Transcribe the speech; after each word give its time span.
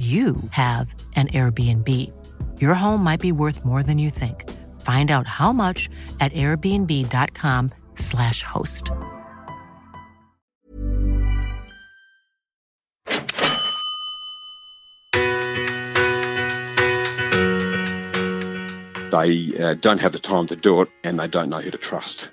you 0.00 0.36
have 0.52 0.94
an 1.14 1.28
Airbnb. 1.28 1.86
Your 2.58 2.72
home 2.72 3.04
might 3.04 3.20
be 3.20 3.32
worth 3.32 3.66
more 3.66 3.82
than 3.82 3.98
you 3.98 4.08
think. 4.08 4.48
Find 4.80 5.10
out 5.10 5.26
how 5.26 5.52
much 5.52 5.90
at 6.20 6.32
airbnb.com/slash 6.32 8.42
host. 8.42 8.90
They 19.10 19.58
uh, 19.58 19.74
don't 19.74 19.98
have 19.98 20.12
the 20.12 20.20
time 20.20 20.46
to 20.46 20.56
do 20.56 20.80
it 20.80 20.88
and 21.04 21.18
they 21.18 21.28
don't 21.28 21.50
know 21.50 21.58
who 21.58 21.70
to 21.72 21.78
trust. 21.78 22.30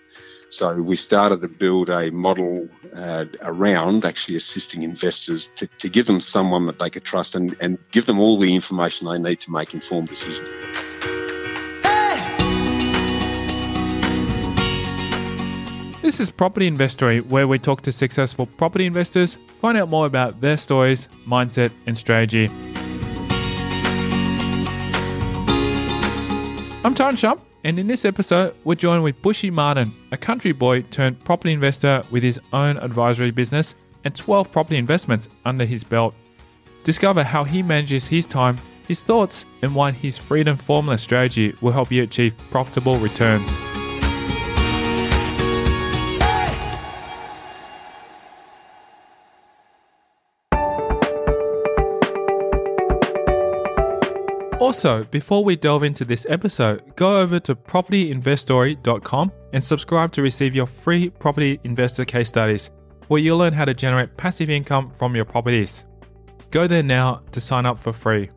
So 0.50 0.76
we 0.76 0.96
started 0.96 1.42
to 1.42 1.50
build 1.50 1.90
a 1.90 2.10
model 2.10 2.70
uh, 2.96 3.26
around 3.42 4.06
actually 4.06 4.38
assisting 4.38 4.84
investors 4.84 5.50
to, 5.58 5.68
to 5.68 5.90
give 5.90 6.06
them 6.06 6.22
someone 6.22 6.66
that 6.68 6.80
they 6.80 6.90
could 6.90 7.04
trust 7.04 7.36
and, 7.36 7.56
and 7.60 7.78
give 7.92 8.06
them 8.06 8.18
all 8.20 8.40
the 8.40 8.56
information 8.56 9.08
they 9.08 9.20
need 9.20 9.42
to 9.42 9.52
make 9.52 9.74
informed 9.74 10.08
decisions. 10.08 10.48
This 16.02 16.22
is 16.22 16.32
Property 16.32 16.68
Investory, 16.68 17.20
where 17.20 17.50
we 17.50 17.60
talk 17.60 17.82
to 17.82 17.92
successful 17.92 18.46
property 18.46 18.86
investors, 18.86 19.38
find 19.60 19.78
out 19.78 19.90
more 19.90 20.06
about 20.06 20.40
their 20.40 20.56
stories, 20.56 21.10
mindset, 21.28 21.74
and 21.86 21.98
strategy. 21.98 22.50
I'm 26.86 26.96
Tyrone 26.96 27.18
Shum, 27.18 27.42
and 27.68 27.78
in 27.78 27.88
this 27.88 28.06
episode, 28.06 28.56
we're 28.64 28.76
joined 28.76 29.04
with 29.04 29.22
Bushy 29.22 29.52
Martin, 29.52 29.92
a 30.14 30.18
country 30.18 30.54
boy 30.54 30.84
turned 30.84 31.22
property 31.26 31.52
investor 31.52 32.02
with 32.12 32.24
his 32.24 32.40
own 32.54 32.78
advisory 32.78 33.30
business 33.30 33.76
and 34.06 34.16
12 34.16 34.50
property 34.54 34.78
investments 34.78 35.28
under 35.44 35.66
his 35.66 35.84
belt. 35.84 36.16
Discover 36.86 37.24
how 37.24 37.44
he 37.44 37.62
manages 37.62 38.08
his 38.08 38.26
time, 38.26 38.58
his 38.88 39.04
thoughts, 39.04 39.46
and 39.62 39.76
why 39.76 39.92
his 39.92 40.18
freedom 40.18 40.56
formula 40.56 40.98
strategy 40.98 41.58
will 41.60 41.74
help 41.74 41.92
you 41.92 42.04
achieve 42.04 42.34
profitable 42.52 43.00
returns. 43.00 43.58
Also, 54.60 55.04
before 55.04 55.44
we 55.44 55.56
delve 55.56 55.84
into 55.84 56.04
this 56.04 56.26
episode, 56.30 56.96
go 56.96 57.20
over 57.20 57.40
to 57.40 57.54
propertyinvestory.com 57.56 59.32
and 59.54 59.64
subscribe 59.64 60.12
to 60.12 60.24
receive 60.24 60.56
your 60.56 60.66
free 60.66 61.12
property 61.12 61.60
investor 61.64 62.04
case 62.04 62.28
studies, 62.28 62.72
where 63.08 63.22
you'll 63.22 63.38
learn 63.38 63.54
how 63.54 63.66
to 63.66 63.76
generate 63.76 64.18
passive 64.18 64.50
income 64.50 64.90
from 64.90 65.16
your 65.16 65.26
properties. 65.26 65.86
Go 66.50 66.66
there 66.66 66.82
now 66.82 67.22
to 67.34 67.40
sign 67.40 67.68
up 67.68 67.78
for 67.78 67.94
free. 67.94 68.32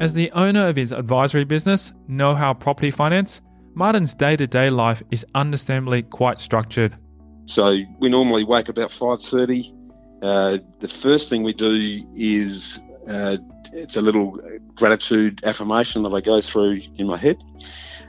As 0.00 0.14
the 0.14 0.30
owner 0.32 0.66
of 0.66 0.76
his 0.76 0.92
advisory 0.92 1.44
business, 1.44 1.92
Know 2.08 2.34
How 2.34 2.54
Property 2.54 2.90
Finance, 2.90 3.42
Martin's 3.74 4.14
day 4.14 4.36
to 4.36 4.46
day 4.46 4.70
life 4.70 5.02
is 5.10 5.26
understandably 5.34 6.02
quite 6.02 6.40
structured. 6.40 6.96
So 7.44 7.76
we 7.98 8.08
normally 8.08 8.44
wake 8.44 8.70
about 8.70 8.90
5.30 8.90 9.81
uh, 10.22 10.58
the 10.78 10.88
first 10.88 11.28
thing 11.28 11.42
we 11.42 11.52
do 11.52 12.04
is 12.14 12.78
uh, 13.08 13.36
it's 13.72 13.96
a 13.96 14.00
little 14.00 14.38
gratitude 14.74 15.42
affirmation 15.44 16.04
that 16.04 16.10
I 16.14 16.20
go 16.20 16.40
through 16.40 16.80
in 16.96 17.08
my 17.08 17.16
head. 17.16 17.42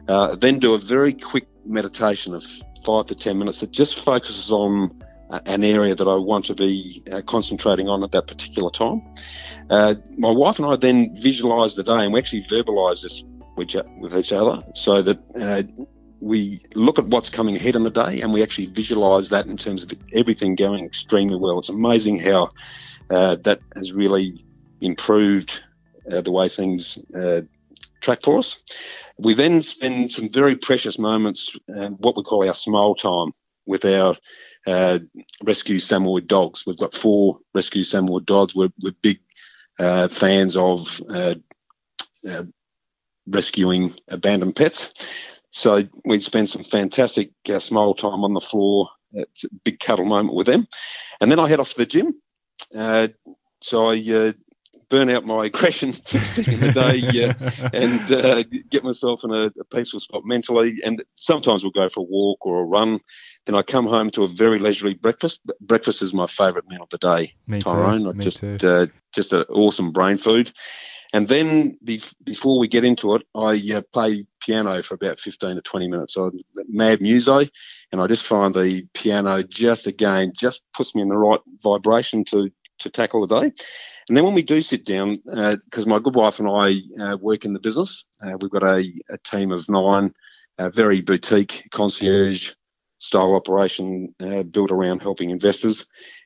Uh, 0.07 0.35
then 0.35 0.59
do 0.59 0.73
a 0.73 0.77
very 0.77 1.13
quick 1.13 1.47
meditation 1.65 2.35
of 2.35 2.45
five 2.85 3.07
to 3.07 3.15
ten 3.15 3.39
minutes 3.39 3.61
that 3.61 3.71
just 3.71 4.03
focuses 4.03 4.51
on 4.51 5.01
uh, 5.31 5.39
an 5.45 5.63
area 5.63 5.95
that 5.95 6.07
I 6.07 6.15
want 6.15 6.45
to 6.45 6.53
be 6.53 7.01
uh, 7.11 7.21
concentrating 7.21 7.89
on 7.89 8.03
at 8.03 8.11
that 8.11 8.27
particular 8.27 8.69
time. 8.69 9.01
my 9.69 10.29
wife 10.29 10.59
and 10.59 10.67
I 10.67 10.75
then 10.75 11.15
visualize 11.15 11.73
the 11.75 11.83
day 11.83 12.03
and 12.03 12.13
we 12.13 12.19
actually 12.19 12.43
verbalize 12.43 13.01
this 13.01 13.23
with 13.55 14.15
each 14.15 14.33
other 14.33 14.63
so 14.73 15.01
that 15.01 15.19
we 16.23 16.61
look 16.73 16.97
at 16.97 17.05
what's 17.05 17.29
coming 17.29 17.55
ahead 17.55 17.75
in 17.75 17.83
the 17.83 17.91
day 17.91 18.21
and 18.21 18.33
we 18.33 18.41
actually 18.41 18.67
visualize 18.67 19.29
that 19.29 19.45
in 19.45 19.57
terms 19.57 19.83
of 19.83 19.91
everything 20.13 20.55
going 20.55 20.85
extremely 20.85 21.35
well. 21.35 21.59
It's 21.59 21.67
amazing 21.67 22.17
how 22.19 22.49
uh, 23.09 23.35
that 23.43 23.59
has 23.75 23.91
really 23.91 24.45
improved 24.79 25.59
uh, 26.09 26.21
the 26.21 26.31
way 26.31 26.47
things 26.47 26.97
uh, 27.13 27.41
track 27.99 28.21
for 28.21 28.37
us. 28.37 28.55
We 29.17 29.33
then 29.33 29.61
spend 29.61 30.13
some 30.13 30.29
very 30.29 30.55
precious 30.55 30.97
moments, 30.97 31.57
uh, 31.75 31.89
what 31.89 32.15
we 32.15 32.23
call 32.23 32.47
our 32.47 32.53
smile 32.53 32.95
time, 32.95 33.33
with 33.65 33.83
our 33.83 34.15
uh, 34.65 34.99
rescue 35.43 35.79
Samoyed 35.79 36.27
dogs. 36.27 36.65
We've 36.65 36.77
got 36.77 36.95
four 36.95 37.39
rescue 37.53 37.83
Samoyed 37.83 38.25
dogs. 38.25 38.55
We're, 38.55 38.71
we're 38.81 38.93
big 39.01 39.19
uh, 39.77 40.07
fans 40.07 40.55
of 40.55 41.01
rescuing 43.27 43.95
abandoned 44.07 44.55
pets. 44.55 44.91
So 45.53 45.83
we 46.03 46.19
spend 46.19 46.49
some 46.49 46.63
fantastic 46.63 47.31
uh, 47.47 47.59
smile 47.59 47.93
time 47.93 48.23
on 48.23 48.33
the 48.33 48.41
floor. 48.41 48.89
It's 49.13 49.43
a 49.43 49.49
big 49.63 49.79
cuddle 49.79 50.05
moment 50.05 50.35
with 50.35 50.47
them. 50.47 50.67
And 51.21 51.31
then 51.31 51.39
I 51.39 51.47
head 51.47 51.59
off 51.59 51.69
to 51.69 51.77
the 51.77 51.85
gym. 51.85 52.15
Uh, 52.75 53.09
so 53.61 53.91
I 53.91 54.03
uh, 54.11 54.33
burn 54.89 55.11
out 55.11 55.25
my 55.25 55.45
aggression 55.45 55.93
first 55.93 56.35
thing 56.35 56.53
in 56.53 56.59
the 56.59 56.71
day 56.71 57.23
uh, 57.23 57.69
and 57.73 58.11
uh, 58.11 58.43
get 58.69 58.83
myself 58.83 59.23
in 59.23 59.31
a, 59.31 59.51
a, 59.59 59.63
peaceful 59.71 59.99
spot 59.99 60.23
mentally. 60.25 60.79
And 60.83 61.03
sometimes 61.15 61.63
we'll 61.63 61.71
go 61.71 61.87
for 61.87 61.99
a 61.99 62.07
walk 62.09 62.45
or 62.45 62.61
a 62.61 62.65
run. 62.65 62.99
Then 63.45 63.55
I 63.55 63.61
come 63.61 63.85
home 63.85 64.09
to 64.11 64.23
a 64.23 64.27
very 64.27 64.57
leisurely 64.57 64.95
breakfast. 64.95 65.39
Breakfast 65.61 66.01
is 66.01 66.15
my 66.15 66.25
favourite 66.25 66.67
meal 66.67 66.81
of 66.81 66.89
the 66.89 66.97
day, 66.97 67.35
Me 67.45 67.59
Tyrone. 67.59 68.05
Too. 68.05 68.13
Me 68.13 68.23
just, 68.23 68.39
too. 68.39 68.57
Uh, 68.63 68.87
just 69.13 69.33
an 69.33 69.43
awesome 69.49 69.91
brain 69.91 70.17
food. 70.17 70.51
And 71.13 71.27
then 71.27 71.77
before 72.23 72.57
we 72.57 72.67
get 72.67 72.83
into 72.83 73.13
it, 73.13 73.21
I 73.35 73.61
uh, 73.75 73.81
play 73.93 74.25
piano 74.41 74.81
for 74.81 74.95
about 74.95 75.19
15 75.19 75.55
to 75.55 75.61
20 75.61 75.87
minutes. 75.87 76.15
So 76.15 76.31
mad 76.67 77.01
muso, 77.01 77.47
and 77.91 78.01
I 78.01 78.07
just 78.07 78.25
find 78.25 78.53
the 78.53 78.87
piano 78.95 79.43
just 79.43 79.85
again 79.85 80.33
just 80.35 80.63
puts 80.73 80.95
me 80.95 81.03
in 81.03 81.09
the 81.09 81.17
right 81.17 81.39
vibration 81.61 82.25
to 82.25 82.49
to 82.79 82.89
tackle 82.89 83.27
the 83.27 83.39
day. 83.39 83.53
And 84.09 84.17
then 84.17 84.25
when 84.25 84.33
we 84.33 84.41
do 84.41 84.59
sit 84.61 84.85
down, 84.85 85.15
because 85.23 85.85
uh, 85.85 85.89
my 85.89 85.99
good 85.99 86.15
wife 86.15 86.39
and 86.39 86.49
I 86.49 86.81
uh, 87.01 87.17
work 87.17 87.45
in 87.45 87.53
the 87.53 87.59
business, 87.59 88.05
uh, 88.21 88.35
we've 88.41 88.51
got 88.51 88.63
a, 88.63 88.91
a, 89.09 89.17
team 89.19 89.51
of 89.53 89.69
nine, 89.69 90.13
very 90.59 90.99
boutique 90.99 91.69
concierge 91.71 92.51
style 92.97 93.35
operation 93.35 94.13
uh, 94.21 94.43
built 94.43 94.71
around 94.71 95.01
helping 95.01 95.29
investors. 95.29 95.85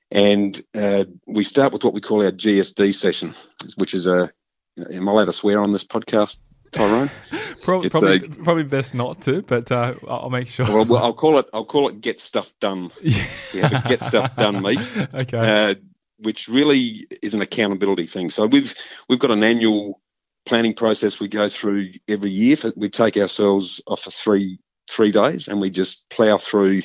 And 0.09 0.59
uh, 0.73 1.03
we 1.27 1.43
start 1.43 1.73
with 1.73 1.83
what 1.83 1.93
we 1.93 2.01
call 2.01 2.23
our 2.23 2.31
GSD 2.31 2.95
session, 2.95 3.35
which 3.75 3.93
is 3.93 4.07
a 4.07 4.31
Am 4.77 5.09
I 5.09 5.11
allowed 5.11 5.25
to 5.25 5.33
swear 5.33 5.59
on 5.61 5.71
this 5.71 5.83
podcast, 5.83 6.37
Tyrone? 6.71 7.09
probably, 7.63 7.89
probably, 7.89 8.17
a, 8.17 8.43
probably, 8.43 8.63
best 8.63 8.93
not 8.93 9.21
to, 9.21 9.41
but 9.41 9.71
uh, 9.71 9.93
I'll 10.07 10.29
make 10.29 10.47
sure. 10.47 10.65
Well, 10.65 10.85
well, 10.85 11.03
I'll 11.03 11.13
call 11.13 11.39
it. 11.39 11.47
I'll 11.53 11.65
call 11.65 11.89
it 11.89 12.01
"Get 12.01 12.19
Stuff 12.19 12.51
Done." 12.59 12.91
Yeah. 13.01 13.25
We 13.53 13.59
have 13.61 13.85
a 13.85 13.89
"Get 13.89 14.03
Stuff 14.03 14.35
Done" 14.35 14.61
meet. 14.61 14.89
okay. 15.21 15.37
Uh, 15.69 15.75
which 16.19 16.47
really 16.47 17.07
is 17.21 17.33
an 17.33 17.41
accountability 17.41 18.07
thing. 18.07 18.29
So 18.29 18.45
we've 18.45 18.73
we've 19.09 19.19
got 19.19 19.31
an 19.31 19.43
annual 19.43 20.01
planning 20.45 20.73
process 20.73 21.19
we 21.19 21.27
go 21.27 21.49
through 21.49 21.91
every 22.07 22.31
year. 22.31 22.55
For, 22.55 22.73
we 22.75 22.89
take 22.89 23.17
ourselves 23.17 23.81
off 23.87 24.01
for 24.01 24.11
three 24.11 24.59
three 24.89 25.11
days 25.11 25.47
and 25.47 25.59
we 25.59 25.69
just 25.69 26.09
plough 26.09 26.37
through 26.37 26.81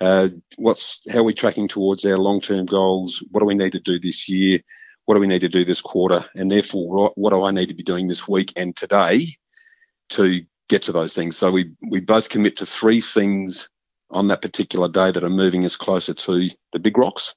uh, 0.00 0.28
what's 0.56 1.00
how 1.10 1.20
are 1.20 1.24
we 1.24 1.34
tracking 1.34 1.68
towards 1.68 2.04
our 2.04 2.16
long 2.16 2.40
term 2.40 2.66
goals. 2.66 3.22
What 3.30 3.40
do 3.40 3.46
we 3.46 3.54
need 3.54 3.72
to 3.72 3.80
do 3.80 3.98
this 3.98 4.28
year? 4.28 4.60
What 5.10 5.16
do 5.16 5.20
we 5.20 5.26
need 5.26 5.40
to 5.40 5.48
do 5.48 5.64
this 5.64 5.80
quarter, 5.80 6.24
and 6.36 6.52
therefore 6.52 7.10
what 7.16 7.30
do 7.30 7.42
I 7.42 7.50
need 7.50 7.66
to 7.66 7.74
be 7.74 7.82
doing 7.82 8.06
this 8.06 8.28
week 8.28 8.52
and 8.54 8.76
today 8.76 9.26
to 10.10 10.40
get 10.68 10.84
to 10.84 10.92
those 10.92 11.16
things. 11.16 11.36
So 11.36 11.50
we 11.50 11.72
we 11.90 11.98
both 11.98 12.28
commit 12.28 12.56
to 12.58 12.64
three 12.64 13.00
things 13.00 13.68
on 14.12 14.28
that 14.28 14.40
particular 14.40 14.88
day 14.88 15.10
that 15.10 15.24
are 15.24 15.28
moving 15.28 15.64
us 15.64 15.76
closer 15.76 16.14
to 16.14 16.48
the 16.72 16.78
big 16.78 16.96
rocks, 16.96 17.34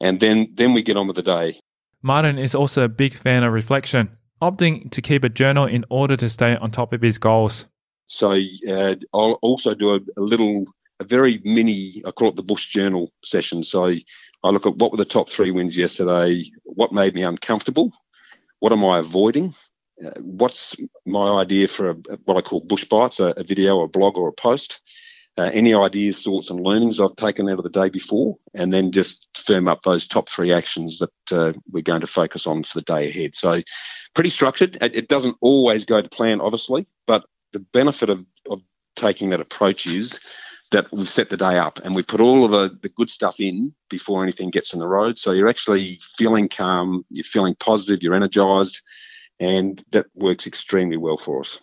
and 0.00 0.20
then 0.20 0.54
then 0.54 0.74
we 0.74 0.82
get 0.84 0.96
on 0.96 1.08
with 1.08 1.16
the 1.16 1.24
day. 1.24 1.58
Martin 2.02 2.38
is 2.38 2.54
also 2.54 2.84
a 2.84 2.88
big 2.88 3.14
fan 3.14 3.42
of 3.42 3.52
reflection, 3.52 4.16
opting 4.40 4.88
to 4.92 5.02
keep 5.02 5.24
a 5.24 5.28
journal 5.28 5.66
in 5.66 5.84
order 5.90 6.16
to 6.16 6.28
stay 6.28 6.54
on 6.54 6.70
top 6.70 6.92
of 6.92 7.02
his 7.02 7.18
goals. 7.18 7.66
So 8.06 8.40
uh, 8.70 8.94
I'll 9.12 9.40
also 9.42 9.74
do 9.74 9.94
a, 9.96 10.00
a 10.16 10.20
little, 10.22 10.66
a 11.00 11.04
very 11.04 11.40
mini, 11.42 12.00
I 12.06 12.12
call 12.12 12.28
it 12.28 12.36
the 12.36 12.44
Bush 12.44 12.66
Journal 12.68 13.10
session. 13.24 13.64
So 13.64 13.92
I 14.46 14.50
look 14.50 14.66
at 14.66 14.76
what 14.76 14.92
were 14.92 14.96
the 14.96 15.04
top 15.04 15.28
three 15.28 15.50
wins 15.50 15.76
yesterday, 15.76 16.44
what 16.64 16.92
made 16.92 17.14
me 17.14 17.22
uncomfortable, 17.22 17.92
what 18.60 18.72
am 18.72 18.84
I 18.84 18.98
avoiding, 18.98 19.54
uh, 20.04 20.10
what's 20.20 20.76
my 21.04 21.40
idea 21.40 21.68
for 21.68 21.90
a, 21.90 21.94
what 22.24 22.36
I 22.36 22.42
call 22.42 22.60
bush 22.60 22.84
bites, 22.84 23.18
a, 23.18 23.34
a 23.36 23.42
video, 23.42 23.80
a 23.82 23.88
blog, 23.88 24.16
or 24.16 24.28
a 24.28 24.32
post. 24.32 24.80
Uh, 25.38 25.50
any 25.52 25.74
ideas, 25.74 26.22
thoughts, 26.22 26.48
and 26.48 26.60
learnings 26.60 26.98
I've 26.98 27.14
taken 27.16 27.46
out 27.50 27.58
of 27.58 27.62
the 27.62 27.68
day 27.68 27.90
before, 27.90 28.36
and 28.54 28.72
then 28.72 28.90
just 28.90 29.28
firm 29.36 29.68
up 29.68 29.82
those 29.82 30.06
top 30.06 30.30
three 30.30 30.50
actions 30.50 30.98
that 31.00 31.10
uh, 31.30 31.52
we're 31.70 31.82
going 31.82 32.00
to 32.00 32.06
focus 32.06 32.46
on 32.46 32.62
for 32.62 32.78
the 32.78 32.84
day 32.84 33.08
ahead. 33.08 33.34
So, 33.34 33.60
pretty 34.14 34.30
structured. 34.30 34.78
It, 34.80 34.96
it, 34.96 35.08
doesn't 35.08 35.36
always 35.42 35.84
go 35.84 36.00
to 36.00 36.08
plan, 36.08 36.40
obviously, 36.40 36.86
but 37.06 37.26
the 37.52 37.60
benefit 37.60 38.08
of, 38.08 38.24
of 38.48 38.62
taking 38.94 39.28
that 39.28 39.42
approach 39.42 39.86
is 39.86 40.18
that 40.72 40.90
we've 40.92 41.08
set 41.08 41.30
the 41.30 41.36
day 41.36 41.58
up 41.58 41.78
and 41.84 41.94
we've 41.94 42.06
put 42.06 42.20
all 42.20 42.44
of 42.44 42.50
the, 42.50 42.76
the 42.82 42.88
good 42.88 43.10
stuff 43.10 43.38
in 43.38 43.72
before 43.88 44.22
anything 44.22 44.50
gets 44.50 44.72
in 44.72 44.80
the 44.80 44.86
road. 44.86 45.18
So 45.18 45.32
you're 45.32 45.48
actually 45.48 45.98
feeling 46.16 46.48
calm, 46.48 47.04
you're 47.10 47.24
feeling 47.24 47.54
positive, 47.54 48.02
you're 48.02 48.14
energized, 48.14 48.80
and 49.38 49.82
that 49.92 50.06
works 50.14 50.46
extremely 50.46 50.96
well 50.96 51.16
for 51.16 51.40
us. 51.40 51.58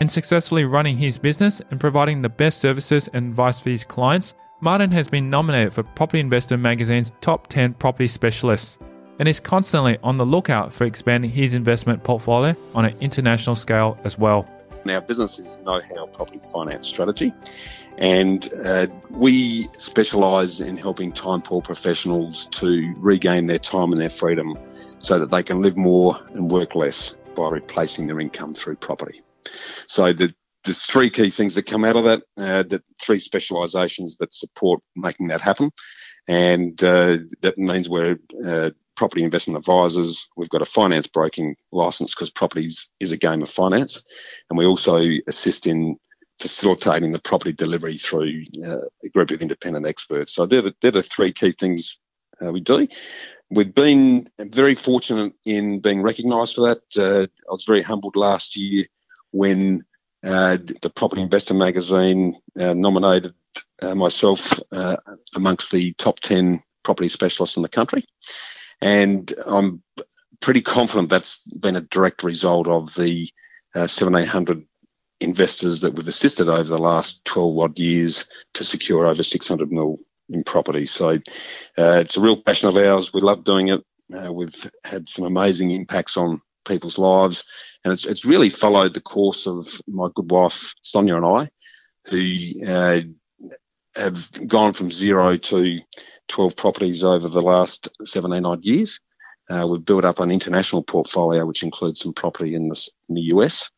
In 0.00 0.08
successfully 0.08 0.64
running 0.64 0.98
his 0.98 1.18
business 1.18 1.60
and 1.70 1.80
providing 1.80 2.22
the 2.22 2.28
best 2.28 2.58
services 2.58 3.08
and 3.12 3.30
advice 3.30 3.58
for 3.58 3.70
his 3.70 3.82
clients, 3.82 4.34
Martin 4.60 4.92
has 4.92 5.08
been 5.08 5.30
nominated 5.30 5.72
for 5.72 5.82
Property 5.82 6.20
Investor 6.20 6.56
magazine's 6.56 7.12
top 7.20 7.48
10 7.48 7.74
property 7.74 8.06
specialists 8.06 8.78
and 9.18 9.28
is 9.28 9.40
constantly 9.40 9.98
on 10.04 10.16
the 10.16 10.26
lookout 10.26 10.72
for 10.72 10.84
expanding 10.84 11.30
his 11.30 11.54
investment 11.54 12.04
portfolio 12.04 12.54
on 12.74 12.84
an 12.84 12.94
international 13.00 13.56
scale 13.56 13.98
as 14.04 14.16
well. 14.16 14.48
Our 14.90 15.00
business 15.00 15.38
is 15.38 15.58
know 15.58 15.80
how 15.80 16.06
property 16.06 16.40
finance 16.52 16.86
strategy, 16.86 17.32
and 17.98 18.48
uh, 18.64 18.86
we 19.10 19.68
specialise 19.78 20.60
in 20.60 20.76
helping 20.76 21.12
time 21.12 21.42
poor 21.42 21.62
professionals 21.62 22.46
to 22.52 22.94
regain 22.98 23.46
their 23.46 23.58
time 23.58 23.92
and 23.92 24.00
their 24.00 24.10
freedom 24.10 24.56
so 25.00 25.18
that 25.18 25.30
they 25.30 25.42
can 25.42 25.62
live 25.62 25.76
more 25.76 26.18
and 26.34 26.50
work 26.50 26.74
less 26.74 27.14
by 27.34 27.48
replacing 27.48 28.06
their 28.06 28.20
income 28.20 28.54
through 28.54 28.76
property. 28.76 29.22
So 29.86 30.12
the, 30.12 30.34
there's 30.64 30.84
three 30.84 31.10
key 31.10 31.30
things 31.30 31.54
that 31.54 31.66
come 31.66 31.84
out 31.84 31.96
of 31.96 32.04
that, 32.04 32.22
uh, 32.36 32.62
the 32.64 32.82
three 33.00 33.18
specialisations 33.18 34.18
that 34.18 34.34
support 34.34 34.80
making 34.96 35.28
that 35.28 35.40
happen. 35.40 35.70
And 36.26 36.82
uh, 36.84 37.18
that 37.40 37.56
means 37.56 37.88
we're 37.88 38.18
uh, 38.44 38.70
property 38.98 39.22
investment 39.22 39.56
advisors. 39.56 40.26
We've 40.36 40.48
got 40.50 40.60
a 40.60 40.66
finance 40.66 41.06
broking 41.06 41.54
license 41.72 42.14
because 42.14 42.30
properties 42.30 42.88
is 42.98 43.12
a 43.12 43.16
game 43.16 43.40
of 43.42 43.48
finance. 43.48 44.02
And 44.50 44.58
we 44.58 44.66
also 44.66 45.00
assist 45.28 45.68
in 45.68 45.96
facilitating 46.40 47.12
the 47.12 47.20
property 47.20 47.52
delivery 47.52 47.96
through 47.96 48.42
uh, 48.66 48.80
a 49.04 49.08
group 49.08 49.30
of 49.30 49.40
independent 49.40 49.86
experts. 49.86 50.34
So 50.34 50.46
they're 50.46 50.62
the, 50.62 50.74
they're 50.82 50.90
the 50.90 51.02
three 51.02 51.32
key 51.32 51.52
things 51.52 51.98
uh, 52.44 52.50
we 52.52 52.60
do. 52.60 52.88
We've 53.50 53.74
been 53.74 54.28
very 54.38 54.74
fortunate 54.74 55.32
in 55.44 55.78
being 55.80 56.02
recognised 56.02 56.56
for 56.56 56.68
that. 56.68 56.82
Uh, 56.98 57.26
I 57.48 57.52
was 57.52 57.64
very 57.64 57.82
humbled 57.82 58.16
last 58.16 58.56
year 58.56 58.84
when 59.30 59.84
uh, 60.24 60.58
the 60.82 60.90
Property 60.90 61.22
Investor 61.22 61.54
magazine 61.54 62.36
uh, 62.58 62.74
nominated 62.74 63.32
uh, 63.80 63.94
myself 63.94 64.52
amongst 65.34 65.70
the 65.70 65.92
top 65.94 66.18
10 66.18 66.62
property 66.82 67.08
specialists 67.08 67.56
in 67.56 67.62
the 67.62 67.68
country. 67.68 68.04
And 68.80 69.32
I'm 69.44 69.82
pretty 70.40 70.60
confident 70.60 71.08
that's 71.08 71.38
been 71.58 71.76
a 71.76 71.80
direct 71.80 72.22
result 72.22 72.68
of 72.68 72.94
the 72.94 73.28
uh, 73.74 73.88
1700 73.90 74.64
investors 75.20 75.80
that 75.80 75.94
we've 75.94 76.08
assisted 76.08 76.48
over 76.48 76.62
the 76.62 76.78
last 76.78 77.24
12 77.24 77.58
odd 77.58 77.78
years 77.78 78.24
to 78.54 78.64
secure 78.64 79.06
over 79.06 79.22
600 79.22 79.72
mil 79.72 79.98
in 80.30 80.44
property. 80.44 80.86
So 80.86 81.10
uh, 81.78 82.00
it's 82.00 82.16
a 82.16 82.20
real 82.20 82.40
passion 82.40 82.68
of 82.68 82.76
ours. 82.76 83.12
We 83.12 83.20
love 83.20 83.44
doing 83.44 83.68
it. 83.68 83.84
Uh, 84.14 84.32
we've 84.32 84.70
had 84.84 85.08
some 85.08 85.24
amazing 85.24 85.70
impacts 85.70 86.16
on 86.16 86.40
people's 86.66 86.98
lives, 86.98 87.44
and 87.84 87.92
it's 87.92 88.06
it's 88.06 88.24
really 88.24 88.48
followed 88.48 88.94
the 88.94 89.00
course 89.00 89.46
of 89.46 89.68
my 89.86 90.08
good 90.14 90.30
wife 90.30 90.72
Sonia 90.82 91.16
and 91.16 91.26
I, 91.26 91.50
who 92.06 92.66
uh, 92.66 93.00
have 93.98 94.30
gone 94.46 94.72
from 94.72 94.90
zero 94.90 95.36
to 95.36 95.80
12 96.28 96.56
properties 96.56 97.02
over 97.02 97.28
the 97.28 97.42
last 97.42 97.88
17 98.04 98.44
odd 98.44 98.64
years. 98.64 99.00
Uh, 99.50 99.66
we've 99.66 99.84
built 99.84 100.04
up 100.04 100.20
an 100.20 100.30
international 100.30 100.82
portfolio, 100.82 101.46
which 101.46 101.62
includes 101.62 102.00
some 102.00 102.12
property 102.12 102.54
in, 102.54 102.68
this, 102.68 102.88
in 103.08 103.14
the 103.14 103.22
US. 103.22 103.70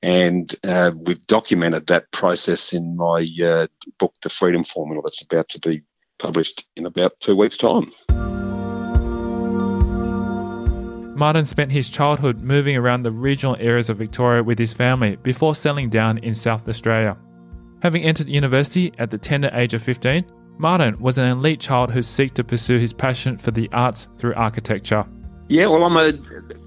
And 0.00 0.54
uh, 0.62 0.92
we've 0.94 1.26
documented 1.26 1.88
that 1.88 2.10
process 2.12 2.72
in 2.72 2.96
my 2.96 3.28
uh, 3.42 3.66
book, 3.98 4.14
The 4.22 4.28
Freedom 4.28 4.62
Formula, 4.62 5.02
that's 5.04 5.22
about 5.22 5.48
to 5.50 5.60
be 5.60 5.82
published 6.18 6.66
in 6.76 6.86
about 6.86 7.18
two 7.20 7.36
weeks' 7.36 7.56
time. 7.56 7.92
Martin 11.16 11.46
spent 11.46 11.72
his 11.72 11.90
childhood 11.90 12.42
moving 12.42 12.76
around 12.76 13.02
the 13.02 13.10
regional 13.10 13.56
areas 13.58 13.90
of 13.90 13.98
Victoria 13.98 14.44
with 14.44 14.56
his 14.56 14.72
family 14.72 15.16
before 15.16 15.56
settling 15.56 15.90
down 15.90 16.18
in 16.18 16.32
South 16.32 16.68
Australia. 16.68 17.16
Having 17.80 18.02
entered 18.02 18.28
university 18.28 18.92
at 18.98 19.10
the 19.10 19.18
tender 19.18 19.50
age 19.52 19.72
of 19.72 19.82
15, 19.82 20.24
Martin 20.58 20.98
was 20.98 21.18
an 21.18 21.26
elite 21.26 21.60
child 21.60 21.92
who 21.92 22.02
sought 22.02 22.34
to 22.34 22.42
pursue 22.42 22.78
his 22.78 22.92
passion 22.92 23.38
for 23.38 23.52
the 23.52 23.68
arts 23.72 24.08
through 24.16 24.34
architecture. 24.34 25.04
Yeah, 25.48 25.66
well, 25.68 25.84
I'm 25.84 25.96
a 25.96 26.12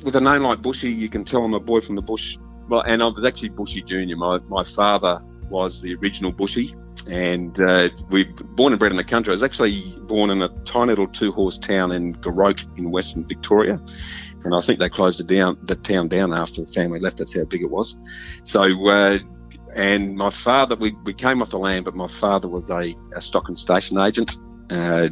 with 0.05 0.15
a 0.15 0.21
name 0.21 0.43
like 0.43 0.61
Bushy, 0.61 0.91
you 0.91 1.09
can 1.09 1.25
tell 1.25 1.43
I'm 1.43 1.53
a 1.53 1.59
boy 1.59 1.81
from 1.81 1.95
the 1.95 2.01
bush. 2.01 2.37
Well, 2.69 2.81
and 2.81 3.03
I 3.03 3.07
was 3.07 3.25
actually 3.25 3.49
Bushy 3.49 3.81
Junior. 3.81 4.15
My 4.15 4.39
my 4.47 4.63
father 4.63 5.21
was 5.49 5.81
the 5.81 5.93
original 5.95 6.31
Bushy, 6.31 6.73
and 7.07 7.59
uh, 7.59 7.89
we 8.09 8.23
born 8.23 8.71
and 8.71 8.79
bred 8.79 8.91
in 8.91 8.97
the 8.97 9.03
country. 9.03 9.31
I 9.31 9.35
was 9.35 9.43
actually 9.43 9.83
born 10.03 10.29
in 10.29 10.41
a 10.41 10.49
tiny 10.63 10.89
little 10.89 11.07
two 11.07 11.31
horse 11.33 11.57
town 11.57 11.91
in 11.91 12.15
Goroke 12.15 12.65
in 12.77 12.89
Western 12.89 13.27
Victoria, 13.27 13.79
and 14.45 14.55
I 14.55 14.61
think 14.61 14.79
they 14.79 14.89
closed 14.89 15.19
the 15.19 15.25
down 15.25 15.59
the 15.63 15.75
town 15.75 16.07
down 16.07 16.33
after 16.33 16.61
the 16.61 16.71
family 16.71 17.01
left. 17.01 17.17
That's 17.17 17.35
how 17.35 17.43
big 17.43 17.61
it 17.61 17.69
was. 17.69 17.97
So. 18.45 18.87
Uh, 18.87 19.19
and 19.75 20.15
my 20.15 20.29
father, 20.29 20.75
we, 20.75 20.95
we 21.05 21.13
came 21.13 21.41
off 21.41 21.51
the 21.51 21.59
land, 21.59 21.85
but 21.85 21.95
my 21.95 22.07
father 22.07 22.47
was 22.47 22.69
a, 22.69 22.95
a 23.15 23.21
stock 23.21 23.47
and 23.47 23.57
station 23.57 23.97
agent, 23.97 24.37
uh, 24.69 25.09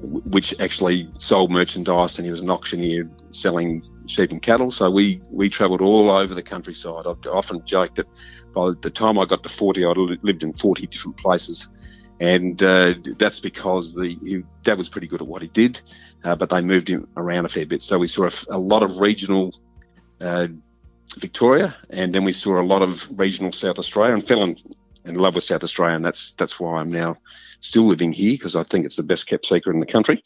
which 0.00 0.58
actually 0.60 1.10
sold 1.18 1.50
merchandise, 1.50 2.18
and 2.18 2.24
he 2.24 2.30
was 2.30 2.40
an 2.40 2.50
auctioneer 2.50 3.10
selling 3.32 3.82
sheep 4.06 4.30
and 4.30 4.42
cattle. 4.42 4.70
So 4.70 4.90
we 4.90 5.20
we 5.30 5.48
travelled 5.48 5.80
all 5.80 6.10
over 6.10 6.34
the 6.34 6.42
countryside. 6.42 7.06
I 7.06 7.28
often 7.28 7.64
joked 7.64 7.96
that 7.96 8.06
by 8.54 8.70
the 8.80 8.90
time 8.90 9.18
I 9.18 9.24
got 9.24 9.42
to 9.42 9.48
40, 9.48 9.84
I'd 9.84 9.96
lived 10.22 10.42
in 10.42 10.52
40 10.52 10.86
different 10.86 11.16
places. 11.16 11.68
And 12.20 12.60
uh, 12.62 12.94
that's 13.18 13.38
because 13.38 13.94
the 13.94 14.16
he, 14.22 14.42
dad 14.64 14.76
was 14.76 14.88
pretty 14.88 15.06
good 15.06 15.22
at 15.22 15.28
what 15.28 15.42
he 15.42 15.48
did, 15.48 15.80
uh, 16.24 16.34
but 16.34 16.50
they 16.50 16.60
moved 16.60 16.88
him 16.88 17.08
around 17.16 17.44
a 17.44 17.48
fair 17.48 17.64
bit. 17.64 17.82
So 17.82 17.98
we 17.98 18.08
saw 18.08 18.26
a, 18.26 18.32
a 18.50 18.58
lot 18.58 18.82
of 18.82 18.98
regional 18.98 19.54
uh, 20.20 20.48
Victoria, 21.16 21.76
and 21.90 22.14
then 22.14 22.24
we 22.24 22.32
saw 22.32 22.60
a 22.60 22.62
lot 22.62 22.82
of 22.82 23.06
regional 23.18 23.52
South 23.52 23.78
Australia, 23.78 24.14
and 24.14 24.26
fell 24.26 24.42
in, 24.42 24.56
in 25.04 25.14
love 25.14 25.34
with 25.34 25.44
South 25.44 25.64
Australia, 25.64 25.96
and 25.96 26.04
that's 26.04 26.32
that's 26.32 26.60
why 26.60 26.78
I'm 26.78 26.90
now 26.90 27.16
still 27.60 27.86
living 27.86 28.12
here 28.12 28.32
because 28.32 28.54
I 28.54 28.62
think 28.62 28.86
it's 28.86 28.96
the 28.96 29.02
best 29.02 29.26
kept 29.26 29.46
secret 29.46 29.74
in 29.74 29.80
the 29.80 29.86
country. 29.86 30.22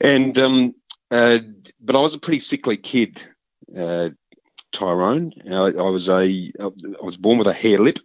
And 0.00 0.36
um, 0.38 0.74
uh, 1.10 1.38
but 1.80 1.96
I 1.96 2.00
was 2.00 2.14
a 2.14 2.18
pretty 2.18 2.40
sickly 2.40 2.76
kid, 2.76 3.22
uh, 3.76 4.10
Tyrone. 4.72 5.32
I, 5.50 5.54
I, 5.54 5.90
was 5.90 6.08
a 6.08 6.52
I 6.60 6.70
was 7.02 7.16
born 7.16 7.38
with 7.38 7.46
a 7.46 7.52
hare 7.52 7.78
lip, 7.78 7.98